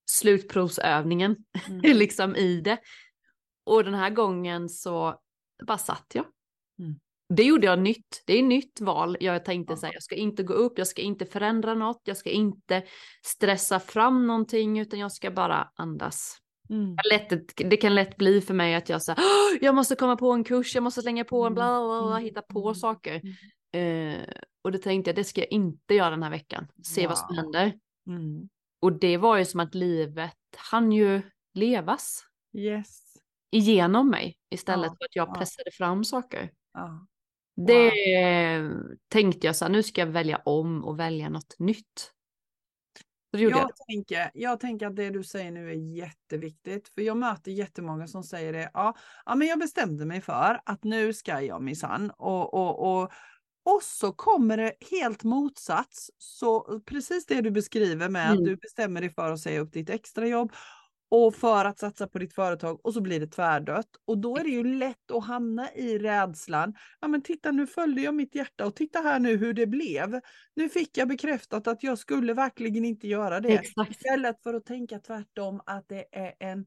[0.05, 1.35] slutprovsövningen
[1.69, 1.81] mm.
[1.97, 2.77] liksom i det.
[3.63, 5.15] Och den här gången så
[5.67, 6.25] bara satt jag.
[6.79, 6.95] Mm.
[7.29, 8.23] Det gjorde jag nytt.
[8.25, 9.17] Det är nytt val.
[9.19, 12.17] Jag tänkte så här, jag ska inte gå upp, jag ska inte förändra något, jag
[12.17, 12.83] ska inte
[13.25, 16.37] stressa fram någonting, utan jag ska bara andas.
[16.69, 16.95] Mm.
[17.11, 19.21] Lätt, det kan lätt bli för mig att jag säger,
[19.61, 22.23] jag måste komma på en kurs, jag måste slänga på en bla bla bla, mm.
[22.23, 22.75] hitta på mm.
[22.75, 23.21] saker.
[23.73, 24.15] Mm.
[24.15, 26.67] Eh, och då tänkte jag, det ska jag inte göra den här veckan.
[26.83, 27.09] Se wow.
[27.09, 27.73] vad som händer.
[28.07, 28.49] Mm.
[28.81, 31.21] Och det var ju som att livet hann ju
[31.53, 32.23] levas.
[32.57, 33.02] Yes
[33.53, 35.71] igenom mig istället ja, för att jag pressade ja.
[35.77, 36.51] fram saker.
[36.73, 37.07] Ja.
[37.55, 37.91] Det
[38.61, 38.83] wow.
[39.07, 42.11] tänkte jag så här, nu ska jag välja om och välja något nytt.
[43.31, 43.69] jag, jag.
[43.87, 48.23] Tänker, jag tänker att det du säger nu är jätteviktigt, för jag möter jättemånga som
[48.23, 48.71] säger det.
[48.73, 53.11] Ja, ja men jag bestämde mig för att nu ska jag minsann och, och, och
[53.65, 56.11] och så kommer det helt motsats.
[56.17, 58.37] Så precis det du beskriver med mm.
[58.37, 60.51] att du bestämmer dig för att säga upp ditt extrajobb
[61.15, 63.89] och för att satsa på ditt företag och så blir det tvärdött.
[64.05, 66.73] Och då är det ju lätt att hamna i rädslan.
[67.01, 70.19] Ja men titta nu följde jag mitt hjärta och titta här nu hur det blev.
[70.55, 73.49] Nu fick jag bekräftat att jag skulle verkligen inte göra det.
[73.49, 73.91] Exakt.
[73.91, 76.65] Istället för att tänka tvärtom att det är en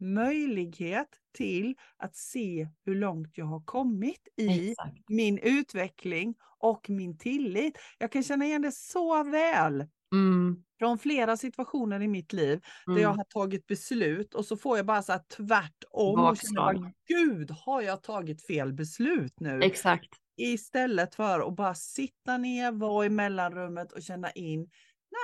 [0.00, 5.08] möjlighet till att se hur långt jag har kommit i Exakt.
[5.08, 7.78] min utveckling och min tillit.
[7.98, 9.84] Jag kan känna igen det så väl.
[10.12, 10.62] Mm.
[10.78, 12.96] Från flera situationer i mitt liv mm.
[12.96, 16.74] där jag har tagit beslut och så får jag bara så här tvärtom och känner
[16.74, 19.60] bara, gud har jag tagit fel beslut nu?
[19.62, 20.08] Exakt.
[20.36, 24.70] Istället för att bara sitta ner, vara i mellanrummet och känna in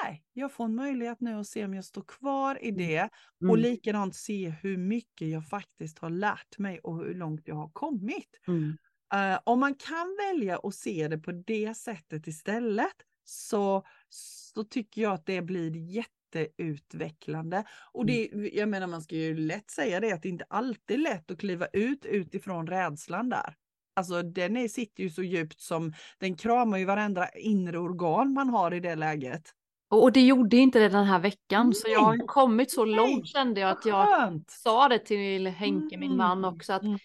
[0.02, 2.78] nej, jag får en möjlighet nu att se om jag står kvar i mm.
[2.78, 2.98] det
[3.42, 3.50] mm.
[3.50, 7.68] och likadant se hur mycket jag faktiskt har lärt mig och hur långt jag har
[7.68, 8.40] kommit.
[8.48, 8.76] Mm.
[9.14, 12.96] Uh, om man kan välja att se det på det sättet istället
[13.28, 17.64] så, så tycker jag att det blir jätteutvecklande.
[17.92, 18.14] Och mm.
[18.14, 21.30] det, jag menar man ska ju lätt säga det att det inte alltid är lätt
[21.30, 23.54] att kliva ut utifrån rädslan där.
[23.96, 28.48] Alltså den är, sitter ju så djupt som den kramar ju varenda inre organ man
[28.48, 29.52] har i det läget.
[29.88, 31.74] Och det gjorde inte det den här veckan, Nej.
[31.74, 36.16] så jag har kommit så långt kände jag att jag sa det till Henke, min
[36.16, 36.54] man mm.
[36.54, 36.98] också, att mm.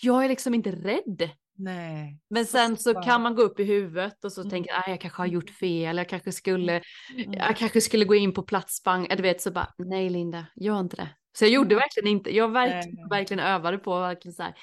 [0.00, 1.30] jag är liksom inte rädd.
[1.56, 2.20] Nej.
[2.30, 4.50] Men sen så kan man gå upp i huvudet och så mm.
[4.50, 6.82] tänka, att jag kanske har gjort fel, jag kanske skulle,
[7.14, 7.32] mm.
[7.32, 10.96] jag kanske skulle gå in på platsbank, du vet så bara, nej Linda, gör inte
[10.96, 11.08] det.
[11.38, 14.54] Så jag gjorde verkligen inte, jag verkligen, verkligen övade på, verkligen så här.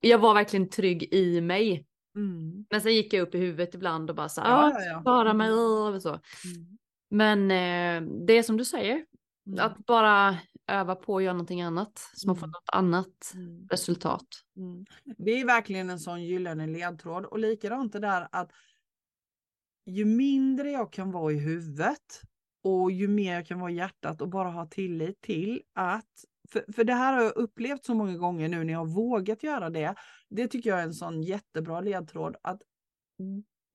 [0.00, 1.86] jag var verkligen trygg i mig.
[2.16, 2.66] Mm.
[2.70, 5.00] Men sen gick jag upp i huvudet ibland och bara så här, ja, ja, ja.
[5.00, 6.08] Spara mig och så.
[6.08, 6.78] Mm.
[7.10, 9.04] Men eh, det är som du säger,
[9.46, 9.66] mm.
[9.66, 13.68] att bara öva på att göra någonting annat så man får något annat mm.
[13.70, 14.26] resultat.
[14.56, 14.84] Mm.
[15.18, 18.50] Det är verkligen en sån gyllene ledtråd och likadant det där att
[19.86, 22.22] ju mindre jag kan vara i huvudet
[22.64, 26.72] och ju mer jag kan vara i hjärtat och bara ha tillit till att för,
[26.72, 29.70] för det här har jag upplevt så många gånger nu när jag har vågat göra
[29.70, 29.94] det.
[30.30, 32.62] Det tycker jag är en sån jättebra ledtråd att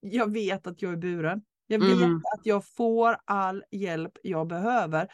[0.00, 1.42] jag vet att jag är buren.
[1.66, 2.16] Jag vet mm.
[2.16, 5.08] att jag får all hjälp jag behöver.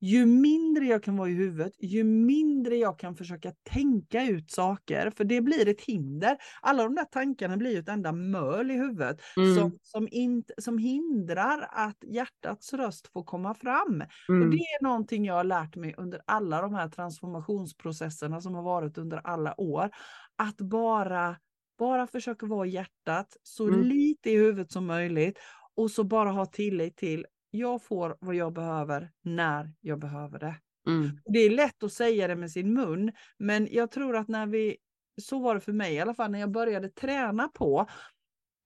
[0.00, 5.10] Ju mindre jag kan vara i huvudet, ju mindre jag kan försöka tänka ut saker,
[5.10, 6.36] för det blir ett hinder.
[6.60, 9.54] Alla de där tankarna blir ett enda möl i huvudet mm.
[9.54, 14.02] som, som, in, som hindrar att hjärtats röst får komma fram.
[14.28, 14.42] Mm.
[14.42, 18.62] Och Det är någonting jag har lärt mig under alla de här transformationsprocesserna som har
[18.62, 19.90] varit under alla år.
[20.36, 21.36] Att bara,
[21.78, 23.80] bara försöka vara hjärtat så mm.
[23.80, 25.38] lite i huvudet som möjligt
[25.76, 27.26] och så bara ha tillit till
[27.56, 30.54] jag får vad jag behöver när jag behöver det.
[30.86, 31.20] Mm.
[31.24, 34.76] Det är lätt att säga det med sin mun, men jag tror att när vi,
[35.22, 37.86] så var det för mig i alla fall, när jag började träna på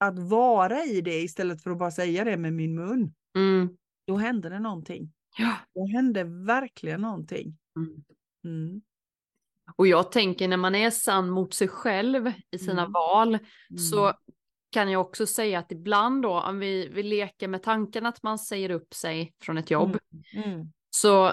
[0.01, 3.77] att vara i det istället för att bara säga det med min mun, mm.
[4.07, 5.13] då hände det någonting.
[5.39, 5.57] Ja.
[5.75, 7.59] Då hände verkligen någonting.
[7.77, 8.05] Mm.
[8.45, 8.83] mm.
[9.77, 12.93] Och jag tänker när man är sann mot sig själv i sina mm.
[12.93, 13.39] val
[13.91, 14.17] så mm
[14.71, 18.39] kan jag också säga att ibland då om vi, vi leker med tanken att man
[18.39, 19.99] säger upp sig från ett jobb
[20.35, 20.51] mm.
[20.51, 20.73] Mm.
[20.91, 21.33] så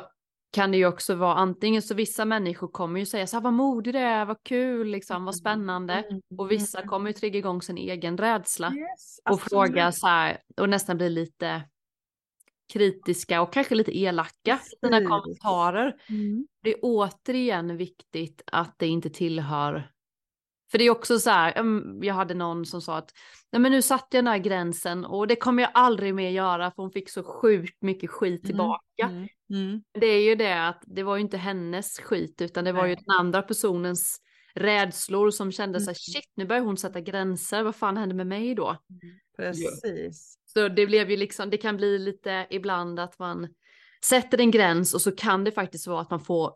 [0.52, 3.54] kan det ju också vara antingen så vissa människor kommer ju säga så här vad
[3.54, 6.21] modig det är, vad kul liksom, vad spännande mm.
[6.38, 6.89] och vissa mm.
[6.89, 11.10] kommer ju trigga igång sin egen rädsla yes, och fråga så här och nästan bli
[11.10, 11.62] lite
[12.73, 15.95] kritiska och kanske lite elaka i sina kommentarer.
[16.10, 16.47] Mm.
[16.63, 19.91] Det är återigen viktigt att det inte tillhör
[20.71, 21.53] för det är också så här,
[22.01, 23.12] jag hade någon som sa att
[23.51, 26.71] nej men nu satte jag den här gränsen och det kommer jag aldrig mer göra
[26.71, 29.03] för hon fick så sjukt mycket skit mm, tillbaka.
[29.03, 29.84] Mm, mm.
[29.99, 32.95] Det är ju det att det var ju inte hennes skit utan det var ju
[32.95, 34.21] den andra personens
[34.53, 35.95] rädslor som kände så här, mm.
[35.95, 38.67] shit nu börjar hon sätta gränser, vad fan händer med mig då?
[38.67, 40.38] Mm, precis.
[40.45, 43.47] Så det blev ju liksom, det kan bli lite ibland att man
[44.06, 46.56] sätter en gräns och så kan det faktiskt vara att man får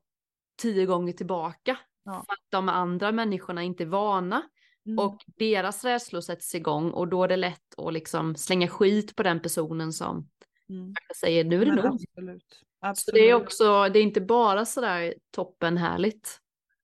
[0.62, 2.24] tio gånger tillbaka Ja.
[2.26, 4.44] För att de andra människorna inte är vana.
[4.86, 5.00] Mm.
[5.00, 9.24] Och deras rädslor sätts igång och då är det lätt att liksom slänga skit på
[9.24, 10.30] den personen som
[10.70, 10.94] mm.
[11.22, 11.86] säger nu är det nog.
[11.86, 12.62] Absolut.
[12.80, 13.06] Absolut.
[13.06, 16.38] Så det är också, det är inte bara sådär toppen härligt.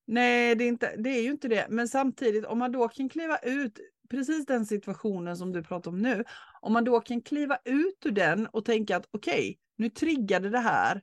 [0.08, 1.68] Nej, det är, inte, det är ju inte det.
[1.70, 5.98] Men samtidigt om man då kan kliva ut, precis den situationen som du pratar om
[5.98, 6.24] nu,
[6.62, 10.50] om man då kan kliva ut ur den och tänka att okej, okay, nu triggade
[10.50, 11.02] det här,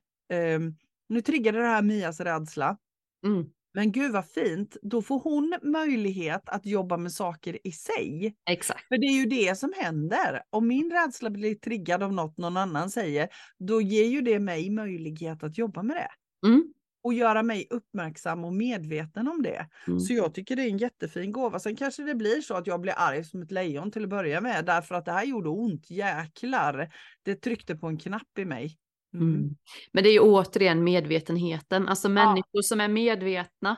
[0.57, 0.77] um,
[1.09, 2.79] nu triggade det här Mias rädsla.
[3.27, 3.46] Mm.
[3.74, 8.37] Men gud vad fint, då får hon möjlighet att jobba med saker i sig.
[8.50, 8.88] Exakt.
[8.88, 10.42] För det är ju det som händer.
[10.50, 14.70] Om min rädsla blir triggad av något någon annan säger, då ger ju det mig
[14.70, 16.48] möjlighet att jobba med det.
[16.48, 16.64] Mm.
[17.02, 19.68] Och göra mig uppmärksam och medveten om det.
[19.87, 20.00] Mm.
[20.00, 21.58] Så jag tycker det är en jättefin gåva.
[21.58, 24.40] Sen kanske det blir så att jag blir arg som ett lejon till att börja
[24.40, 26.94] med, därför att det här gjorde ont, jäklar.
[27.22, 28.78] Det tryckte på en knapp i mig.
[29.14, 29.35] Mm.
[29.35, 29.57] mm.
[29.92, 32.62] Men det är ju återigen medvetenheten, alltså människor ja.
[32.62, 33.77] som är medvetna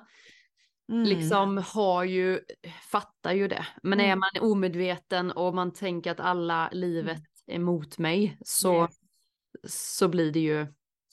[0.93, 1.05] mm.
[1.05, 2.41] liksom har ju,
[2.91, 3.67] fattar ju det.
[3.83, 4.11] Men mm.
[4.11, 7.61] är man omedveten och man tänker att alla livet mm.
[7.61, 8.89] är mot mig så,
[9.69, 10.67] så blir det ju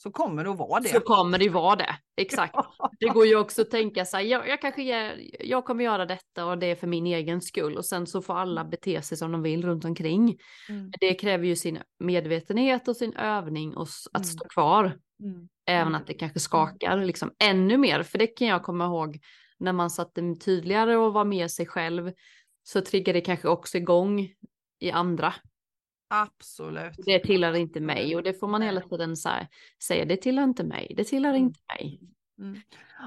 [0.04, 0.90] så kommer det att vara det.
[0.90, 2.56] Så kommer det vara det, exakt.
[3.00, 6.46] Det går ju också att tänka sig, jag, jag kanske ger, jag kommer göra detta
[6.46, 8.72] och det är för min egen skull och sen så får alla mm.
[8.72, 10.38] bete sig som de vill runt omkring.
[10.70, 10.92] Mm.
[11.00, 14.36] Det kräver ju sin medvetenhet och sin övning och att mm.
[14.36, 14.84] stå kvar.
[15.24, 15.50] Mm.
[15.68, 16.02] Även mm.
[16.02, 19.20] att det kanske skakar liksom ännu mer, för det kan jag komma ihåg
[19.60, 22.12] när man satte tydligare och var med sig själv
[22.64, 24.30] så triggar det kanske också igång
[24.80, 25.34] i andra.
[26.16, 26.94] Absolut.
[27.06, 29.48] Det tillhör inte mig och det får man hela tiden så här,
[29.84, 31.44] säga, det tillhör inte mig, det tillhör mm.
[31.44, 32.00] inte mig.
[32.40, 32.62] Mm.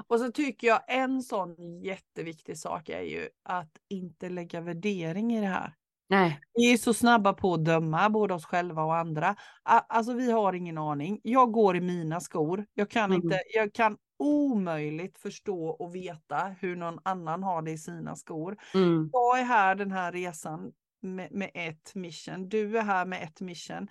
[0.07, 5.41] Och så tycker jag en sån jätteviktig sak är ju att inte lägga värdering i
[5.41, 5.73] det här.
[6.09, 6.39] Nej.
[6.53, 9.35] Vi är så snabba på att döma både oss själva och andra.
[9.63, 11.19] Alltså vi har ingen aning.
[11.23, 12.65] Jag går i mina skor.
[12.73, 13.23] Jag kan, mm.
[13.23, 18.57] inte, jag kan omöjligt förstå och veta hur någon annan har det i sina skor.
[18.73, 19.09] Mm.
[19.13, 22.49] Jag är här den här resan med, med ett mission.
[22.49, 23.87] Du är här med ett mission.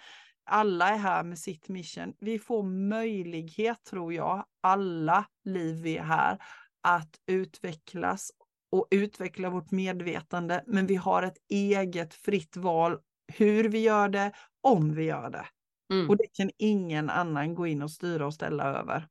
[0.51, 2.15] Alla är här med sitt mission.
[2.21, 6.39] Vi får möjlighet, tror jag, alla liv vi är här,
[6.83, 8.31] att utvecklas
[8.73, 10.65] och utveckla vårt medvetande.
[10.67, 12.99] Men vi har ett eget fritt val
[13.33, 15.47] hur vi gör det, om vi gör det.
[15.93, 16.11] Mm.
[16.11, 19.09] Och det kan ingen annan gå in och styra och ställa över.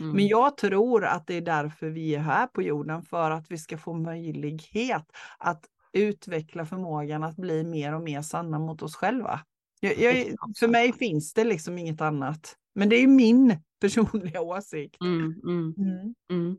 [0.00, 0.16] Mm.
[0.16, 3.58] Men jag tror att det är därför vi är här på jorden, för att vi
[3.58, 9.40] ska få möjlighet att utveckla förmågan att bli mer och mer sanna mot oss själva.
[9.80, 12.56] Jag, jag, för mig finns det liksom inget annat.
[12.74, 15.00] Men det är min personliga åsikt.
[15.00, 16.14] Mm, mm, mm.
[16.30, 16.56] mm.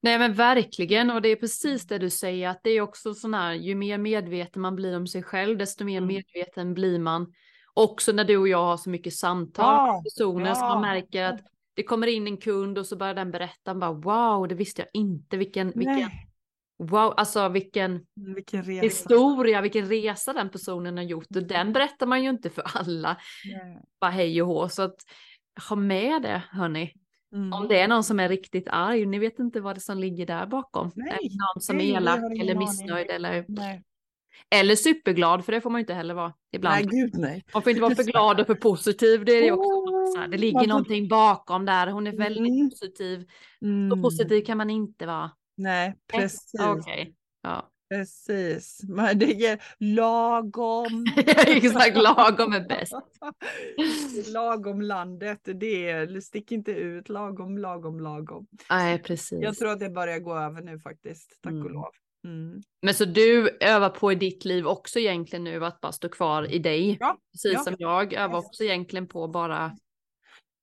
[0.00, 3.34] Nej men verkligen och det är precis det du säger att det är också sån
[3.34, 6.08] här ju mer medveten man blir om sig själv desto mer mm.
[6.08, 7.32] medveten blir man.
[7.74, 10.54] Också när du och jag har så mycket samtal ja, personer ja.
[10.54, 11.40] som man märker att
[11.74, 14.88] det kommer in en kund och så börjar den berätta bara wow det visste jag
[14.92, 16.10] inte vilken, vilken
[16.78, 21.36] Wow, alltså vilken, mm, vilken historia, vilken resa den personen har gjort.
[21.36, 23.16] Och den berättar man ju inte för alla.
[23.44, 23.82] Nej.
[24.00, 24.68] Bara hej och hå.
[24.68, 24.96] Så att
[25.68, 26.92] ha med det, hörni.
[27.32, 27.52] Mm.
[27.52, 30.26] Om det är någon som är riktigt arg, ni vet inte vad det som ligger
[30.26, 30.90] där bakom.
[30.94, 31.18] Nej.
[31.20, 33.46] Någon som Nej, är elak eller missnöjd eller,
[34.50, 36.74] eller superglad, för det får man ju inte heller vara ibland.
[36.74, 37.44] Nej, gud nej.
[37.54, 40.12] Man får inte vara för glad och för positiv, det är det också.
[40.14, 42.70] Så här, det ligger någonting bakom där, hon är väldigt mm.
[42.70, 43.28] positiv.
[43.62, 43.90] Mm.
[43.90, 45.30] Så positiv kan man inte vara.
[45.56, 46.54] Nej, precis.
[46.54, 47.12] Okay.
[47.42, 47.70] Ja.
[47.88, 51.06] Precis, men det är lagom.
[51.46, 52.92] Exakt, lagom är bäst.
[54.32, 58.46] lagom landet, det är, stick inte ut, lagom, lagom, lagom.
[58.70, 59.38] Nej, precis.
[59.42, 61.64] Jag tror att det börjar gå över nu faktiskt, tack mm.
[61.64, 61.90] och lov.
[62.24, 62.62] Mm.
[62.82, 66.52] Men så du övar på i ditt liv också egentligen nu att bara stå kvar
[66.52, 66.96] i dig?
[67.00, 67.60] Ja, Precis ja.
[67.60, 69.76] som jag övar också egentligen på bara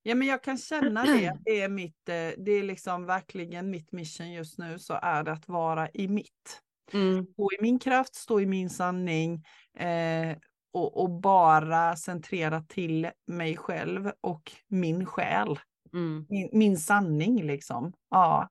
[0.03, 1.37] Ja, men jag kan känna det.
[1.45, 5.31] Det är, mitt, eh, det är liksom verkligen mitt mission just nu, så är det
[5.31, 6.61] att vara i mitt.
[6.93, 7.25] Mm.
[7.25, 9.43] Stå i min kraft, stå i min sanning
[9.77, 10.37] eh,
[10.73, 15.59] och, och, bara centrera till mig själv och min själ.
[15.93, 16.25] Mm.
[16.29, 17.93] Min, min, sanning liksom.
[18.09, 18.49] Ja.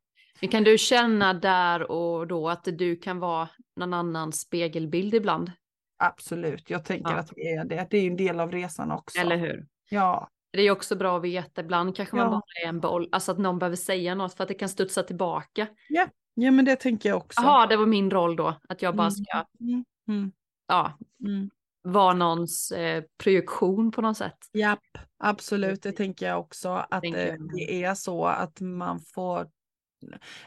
[0.50, 5.52] Kan du känna där och då att du kan vara någon annans spegelbild ibland?
[5.98, 7.18] Absolut, jag tänker ja.
[7.18, 7.86] att det är det.
[7.90, 9.20] Det är en del av resan också.
[9.20, 9.66] Eller hur?
[9.90, 10.28] Ja.
[10.52, 13.38] Det är också bra att veta, ibland kanske man bara är en boll, alltså att
[13.38, 15.66] någon behöver säga något för att det kan studsa tillbaka.
[15.88, 17.42] Ja, ja men det tänker jag också.
[17.42, 19.84] Jaha, det var min roll då, att jag bara mm, ska, mm.
[20.08, 20.32] Mm.
[20.68, 21.50] ja, mm.
[21.82, 24.38] vara någons eh, projektion på något sätt.
[24.52, 27.50] Japp, absolut, det tänker jag också, att jag.
[27.54, 29.48] det är så att man får,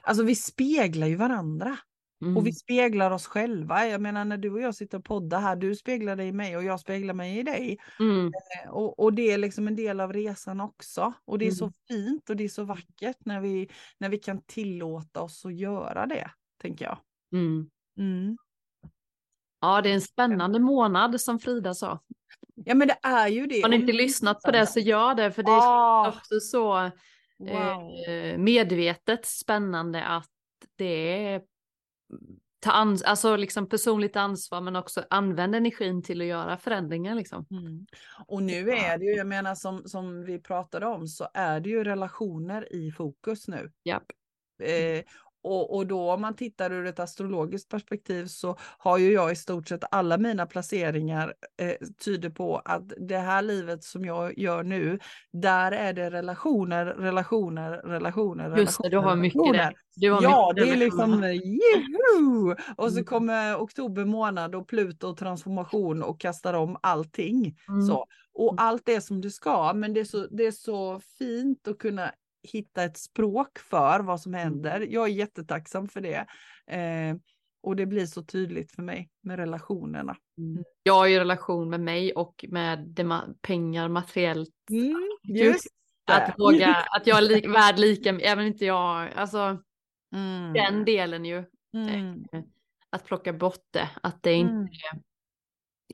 [0.02, 1.78] alltså vi speglar ju varandra.
[2.22, 2.38] Mm.
[2.38, 2.56] Och vi mm.
[2.56, 3.88] speglar oss själva.
[3.88, 6.58] Jag menar när du och jag sitter och poddar här, du speglar dig i mig
[6.58, 7.78] och jag speglar mig i dig.
[8.00, 8.28] Mm.
[8.28, 11.14] Eh, och, och, det är liksom en del av resan också.
[11.26, 11.56] Och det är mm.
[11.56, 15.56] så fint och det är så vackert när vi, när vi kan tillåta oss att
[15.56, 16.98] göra det, tänker jag.
[17.34, 17.70] Mm.
[18.00, 18.38] Mm.
[19.62, 22.00] Ja, det är en spännande månad som Frida sa.
[22.56, 23.62] Ja, men det är ju det.
[23.62, 26.08] Har ni inte lyssnat på det så gör det, för det är ah.
[26.08, 26.92] också så eh,
[27.40, 28.10] wow.
[28.10, 30.30] eh, medvetet spännande att
[30.76, 31.42] det är
[32.60, 37.16] ta ans alltså liksom personligt ansvar men också använda energin till att göra förändringar.
[37.16, 37.46] Liksom.
[37.52, 37.86] Mm.
[38.28, 41.70] Och nu är det ju, jag menar som, som vi pratade om, så är det
[41.70, 43.72] ju relationer i fokus nu.
[43.84, 44.06] Japp.
[44.64, 45.04] Eh,
[45.46, 49.36] och, och då om man tittar ur ett astrologiskt perspektiv så har ju jag i
[49.36, 54.64] stort sett alla mina placeringar eh, tyder på att det här livet som jag gör
[54.64, 55.00] nu,
[55.34, 58.58] där är det relationer, relationer, relationer.
[58.58, 59.74] Just det, du har mycket där.
[59.96, 62.56] Du har ja, mycket det är liksom juhu!
[62.76, 63.06] Och så mm.
[63.06, 67.58] kommer oktober månad och Pluto och transformation och kastar om allting.
[67.68, 67.82] Mm.
[67.82, 68.06] Så.
[68.34, 71.78] Och allt är som det ska, men det är så, det är så fint att
[71.78, 72.12] kunna
[72.46, 74.44] hitta ett språk för vad som mm.
[74.44, 74.88] händer.
[74.90, 76.26] Jag är jättetacksam för det.
[76.68, 77.16] Eh,
[77.64, 80.18] och det blir så tydligt för mig med relationerna.
[80.38, 80.52] Mm.
[80.52, 80.64] mm.
[80.84, 82.96] Jag har ju relation med mig och med
[83.42, 84.70] pengar materiellt.
[84.70, 85.68] Mm, just.
[86.12, 89.58] Att våga, att jag är li, värd lika, även inte jag, alltså
[90.16, 90.54] mm.
[90.54, 91.44] den delen ju.
[91.74, 92.26] Mm.
[92.34, 92.42] Eh,
[92.90, 94.68] att plocka bort det, att det inte, mm.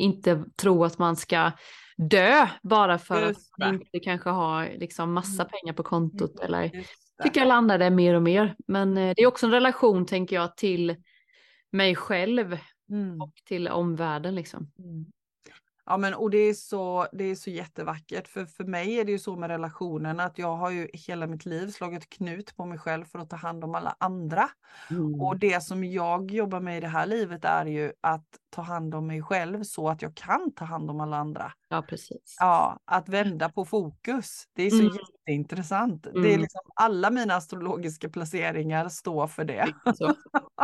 [0.02, 1.52] Inte tro att man ska
[1.98, 5.48] dö bara för att man inte kanske har liksom massa mm.
[5.52, 6.72] pengar på kontot eller
[7.24, 8.56] tycker jag landade mer och mer.
[8.68, 10.96] Men eh, det är också en relation tänker jag till
[11.72, 12.58] mig själv
[12.92, 13.22] mm.
[13.22, 14.72] och till omvärlden liksom.
[14.80, 15.06] Mm.
[15.92, 19.12] Ja men och det är så, det är så jättevackert för för mig är det
[19.12, 22.78] ju så med relationen att jag har ju hela mitt liv slagit knut på mig
[22.78, 24.50] själv för att ta hand om alla andra.
[24.90, 25.22] Mm.
[25.22, 28.96] Och det som jag jobbar med i det här livet är ju att ta hand
[28.96, 31.54] om mig själv så att jag kan ta hand om alla andra.
[31.70, 32.38] Ja precis.
[32.40, 34.48] Ja, att vända på fokus.
[34.54, 34.94] Det är så mm.
[34.94, 36.06] jätteintressant.
[36.06, 36.22] Mm.
[36.22, 36.42] Det är mm.
[36.42, 39.74] liksom alla mina astrologiska placeringar står för det.
[39.96, 40.14] Så.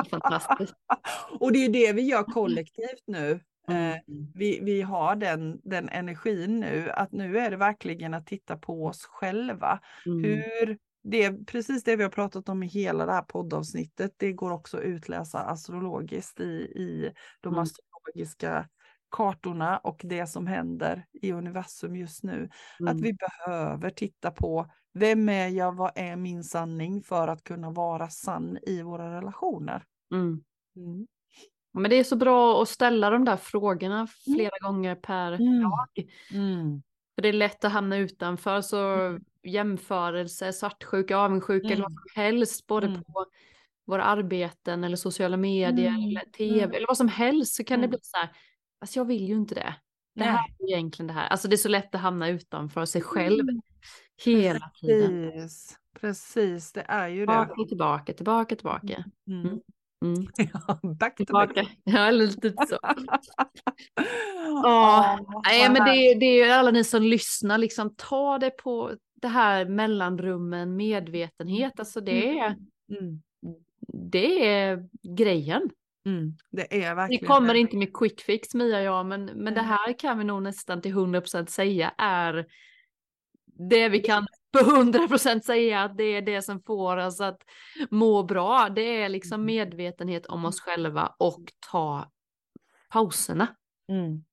[0.09, 0.73] Fantastiskt.
[1.39, 3.99] och det är det vi gör kollektivt nu mm.
[4.33, 8.85] vi, vi har den, den energin nu, att nu är det verkligen att titta på
[8.85, 9.79] oss själva.
[10.05, 10.23] Mm.
[10.23, 14.51] Hur det, precis det vi har pratat om i hela det här poddavsnittet, det går
[14.51, 17.11] också att utläsa astrologiskt i, i
[17.41, 17.59] de mm.
[17.59, 18.69] astrologiska
[19.11, 22.49] kartorna och det som händer i universum just nu.
[22.79, 22.95] Mm.
[22.95, 27.71] Att vi behöver titta på vem är jag, vad är min sanning för att kunna
[27.71, 29.83] vara sann i våra relationer.
[30.13, 31.07] Mm.
[31.79, 34.07] Men det är så bra att ställa de där frågorna mm.
[34.23, 34.73] flera mm.
[34.73, 35.61] gånger per mm.
[35.61, 36.09] dag.
[36.33, 36.81] Mm.
[37.15, 39.21] För det är lätt att hamna utanför så mm.
[39.43, 42.03] jämförelse, svartsjuka, avundsjuka eller vad mm.
[42.13, 43.25] som helst, både på
[43.85, 47.99] våra arbeten eller sociala medier eller tv eller vad som helst så kan det bli
[48.01, 48.29] så här,
[48.81, 49.75] alltså jag vill ju inte det.
[50.15, 51.27] Det här är egentligen det här.
[51.27, 53.45] Alltså det är så lätt att hamna utanför sig själv
[54.25, 55.31] hela tiden.
[55.31, 57.45] Precis, precis det är ju det.
[57.45, 59.03] Tillbaka, tillbaka, tillbaka, tillbaka.
[59.27, 59.59] Mm.
[60.05, 60.27] Mm.
[60.53, 61.79] Ja, back to back.
[61.83, 62.79] Ja, lite så.
[64.63, 69.27] ja, nej, men det, det är alla ni som lyssnar, liksom ta det på det
[69.27, 72.37] här mellanrummen, medvetenhet, alltså det mm.
[72.37, 72.55] är,
[72.99, 73.21] mm.
[74.11, 74.87] det är
[75.17, 75.69] grejen.
[76.05, 77.59] Mm, det är verkligen Vi kommer det.
[77.59, 80.93] inte med quick fix Mia ja, men, men det här kan vi nog nästan till
[80.93, 82.45] 100% säga är
[83.45, 87.41] det vi kan på 100% säga att det är det som får oss att
[87.91, 88.69] må bra.
[88.69, 89.45] Det är liksom mm.
[89.45, 91.41] medvetenhet om oss själva och
[91.71, 92.11] ta
[92.89, 93.47] pauserna.
[93.91, 94.23] Mm.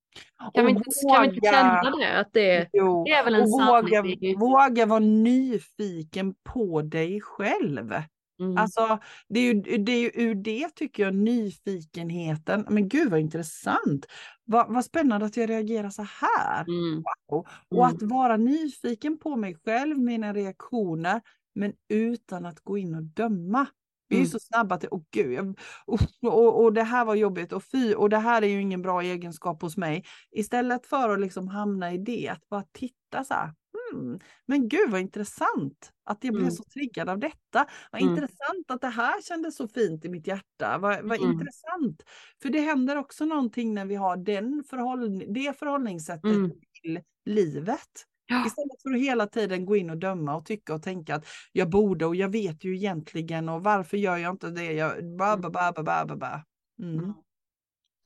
[0.54, 2.20] Kan, vi inte, våga, kan vi inte känna det?
[2.20, 4.04] Att det, jo, det är väl en våga,
[4.38, 7.92] våga vara nyfiken på dig själv.
[8.40, 8.56] Mm.
[8.56, 8.98] Alltså,
[9.28, 14.06] det är, ju, det är ju ur det tycker jag nyfikenheten, men gud vad intressant.
[14.46, 16.64] Va, vad spännande att jag reagerar så här.
[16.68, 17.04] Mm.
[17.28, 17.46] Wow.
[17.68, 18.08] Och att mm.
[18.08, 21.20] vara nyfiken på mig själv, mina reaktioner,
[21.54, 23.66] men utan att gå in och döma.
[24.08, 24.30] Vi är mm.
[24.30, 27.64] så snabba till, åh oh, gud, jag, och, och, och, det här var jobbigt och
[27.64, 30.04] fy, och det här är ju ingen bra egenskap hos mig.
[30.30, 33.54] Istället för att liksom hamna i det, att bara titta så här,
[33.94, 36.54] hmm, men gud vad intressant att jag blev mm.
[36.54, 37.66] så triggad av detta.
[37.92, 38.14] Vad mm.
[38.14, 40.78] intressant att det här kändes så fint i mitt hjärta.
[40.78, 41.30] Vad, vad mm.
[41.30, 42.02] intressant.
[42.42, 46.50] För det händer också någonting när vi har den förhållning, det förhållningssättet mm.
[46.82, 48.04] till livet.
[48.26, 48.46] Ja.
[48.46, 51.70] Istället för att hela tiden gå in och döma och tycka och tänka att jag
[51.70, 54.72] borde och jag vet ju egentligen och varför gör jag inte det?
[54.72, 56.44] Jag, ba, ba, ba, ba, ba, ba.
[56.82, 57.12] Mm.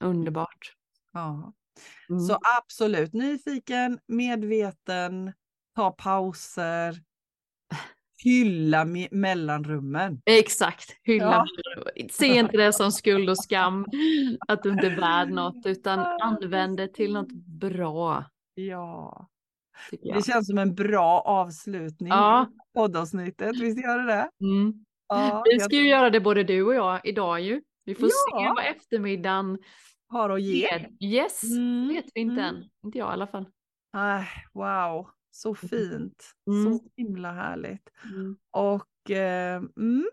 [0.05, 0.75] Underbart.
[1.13, 1.53] Ja.
[2.11, 2.21] Mm.
[2.21, 5.33] Så absolut nyfiken, medveten,
[5.79, 6.95] ta pauser,
[8.25, 10.23] hylla me mellanrummen.
[10.27, 11.47] Exakt, hylla
[11.95, 12.07] ja.
[12.11, 13.87] Se inte det som skuld och skam,
[14.49, 18.25] att du inte är värd något, utan använd det till något bra.
[18.55, 19.29] Ja.
[19.91, 22.49] Det känns som en bra avslutning ja.
[22.75, 24.31] på poddavsnittet, visst gör det det?
[24.47, 24.85] Mm.
[25.09, 27.63] Ja, Vi ska ju göra det både du och jag idag ju.
[27.85, 28.39] Vi får ja.
[28.39, 29.59] se vad eftermiddagen
[30.09, 30.87] har att ge.
[31.01, 31.89] Yes, mm.
[31.89, 32.45] vet vi inte mm.
[32.45, 32.65] än.
[32.85, 33.47] Inte jag i alla fall.
[33.93, 35.11] Ay, wow.
[35.39, 35.57] Så mm.
[35.57, 36.25] fint.
[36.47, 36.79] Mm.
[36.79, 37.91] Så himla härligt.
[38.05, 38.37] Mm.
[38.51, 40.09] Och eh, mm.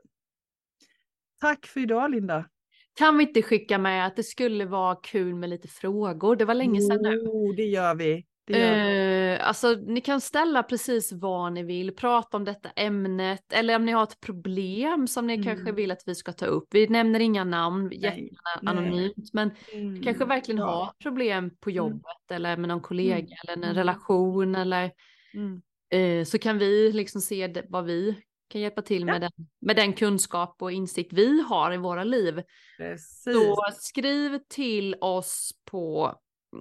[1.42, 2.46] tack för idag Linda.
[2.94, 6.36] Kan vi inte skicka med att det skulle vara kul med lite frågor?
[6.36, 7.22] Det var länge sedan nu.
[7.26, 8.26] Jo, det gör vi.
[8.48, 13.86] Eh, alltså ni kan ställa precis vad ni vill, prata om detta ämnet eller om
[13.86, 15.46] ni har ett problem som ni mm.
[15.46, 16.68] kanske vill att vi ska ta upp.
[16.72, 20.04] Vi nämner inga namn, jättegärna anonymt, men mm.
[20.04, 20.66] kanske verkligen ja.
[20.66, 21.78] har problem på mm.
[21.78, 22.36] jobbet mm.
[22.36, 23.54] eller med någon kollega mm.
[23.54, 24.92] eller en relation eller
[25.36, 25.62] Mm.
[25.90, 29.20] Eh, så kan vi liksom se vad vi kan hjälpa till med, ja.
[29.20, 32.44] den, med den kunskap och insikt vi har i våra liv.
[32.78, 33.24] Precis.
[33.24, 36.16] Så skriv till oss på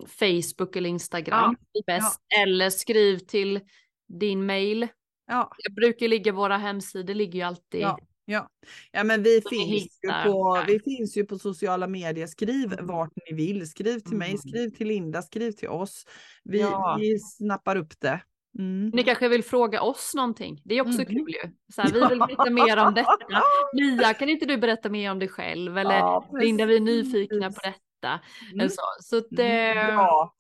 [0.07, 1.83] Facebook eller Instagram ja.
[1.87, 2.43] bäst, ja.
[2.43, 3.61] eller skriv till
[4.09, 4.89] din mail.
[5.27, 5.51] Ja.
[5.59, 7.99] Jag brukar ligga, våra hemsidor ligger ju alltid ja.
[8.27, 8.49] Ja,
[8.93, 12.27] ja men vi finns, ju på, vi finns ju på sociala medier.
[12.27, 12.87] Skriv mm.
[12.87, 13.71] vart ni vill.
[13.71, 14.19] Skriv till mm.
[14.19, 16.05] mig, skriv till Linda, skriv till oss.
[16.45, 16.97] Vi, ja.
[17.01, 18.21] vi snappar upp det.
[18.59, 18.91] Mm.
[18.95, 20.61] Ni kanske vill fråga oss någonting?
[20.65, 21.07] Det är också mm.
[21.07, 21.51] kul ju.
[21.75, 23.43] Så här, vi vill veta mer om detta.
[23.73, 25.79] Mia, kan inte du berätta mer om dig själv?
[25.79, 28.21] Eller ja, Linda, vi är nyfikna på detta.
[28.53, 28.69] Mm.
[28.69, 30.35] Så, så att, eh, ja.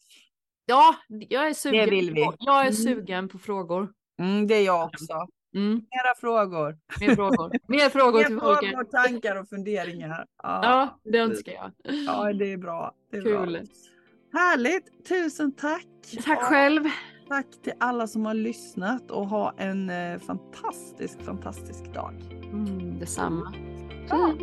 [0.66, 1.84] ja, jag är sugen.
[1.84, 2.24] Det vill vi.
[2.24, 2.72] På, jag är mm.
[2.72, 3.92] sugen på frågor.
[4.18, 5.26] Mm, det är jag också.
[5.54, 5.72] Mm.
[5.74, 6.78] Mera frågor.
[7.00, 7.52] Mer frågor.
[7.68, 10.26] Mer frågor Mer till frågor, tankar och funderingar.
[10.42, 11.72] Ja, ja det önskar jag.
[12.06, 12.94] Ja, det är bra.
[13.10, 13.52] Det är Kul.
[13.52, 14.40] Bra.
[14.40, 15.08] Härligt.
[15.08, 15.86] Tusen tack.
[16.24, 16.84] Tack själv.
[17.28, 22.14] Tack till alla som har lyssnat och ha en eh, fantastisk, fantastisk dag.
[22.52, 23.52] Mm, detsamma.
[24.08, 24.34] Ja.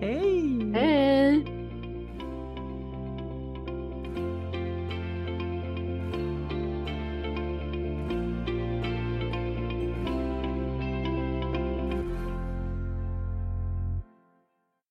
[0.00, 0.72] Hej!
[0.74, 1.63] Hej!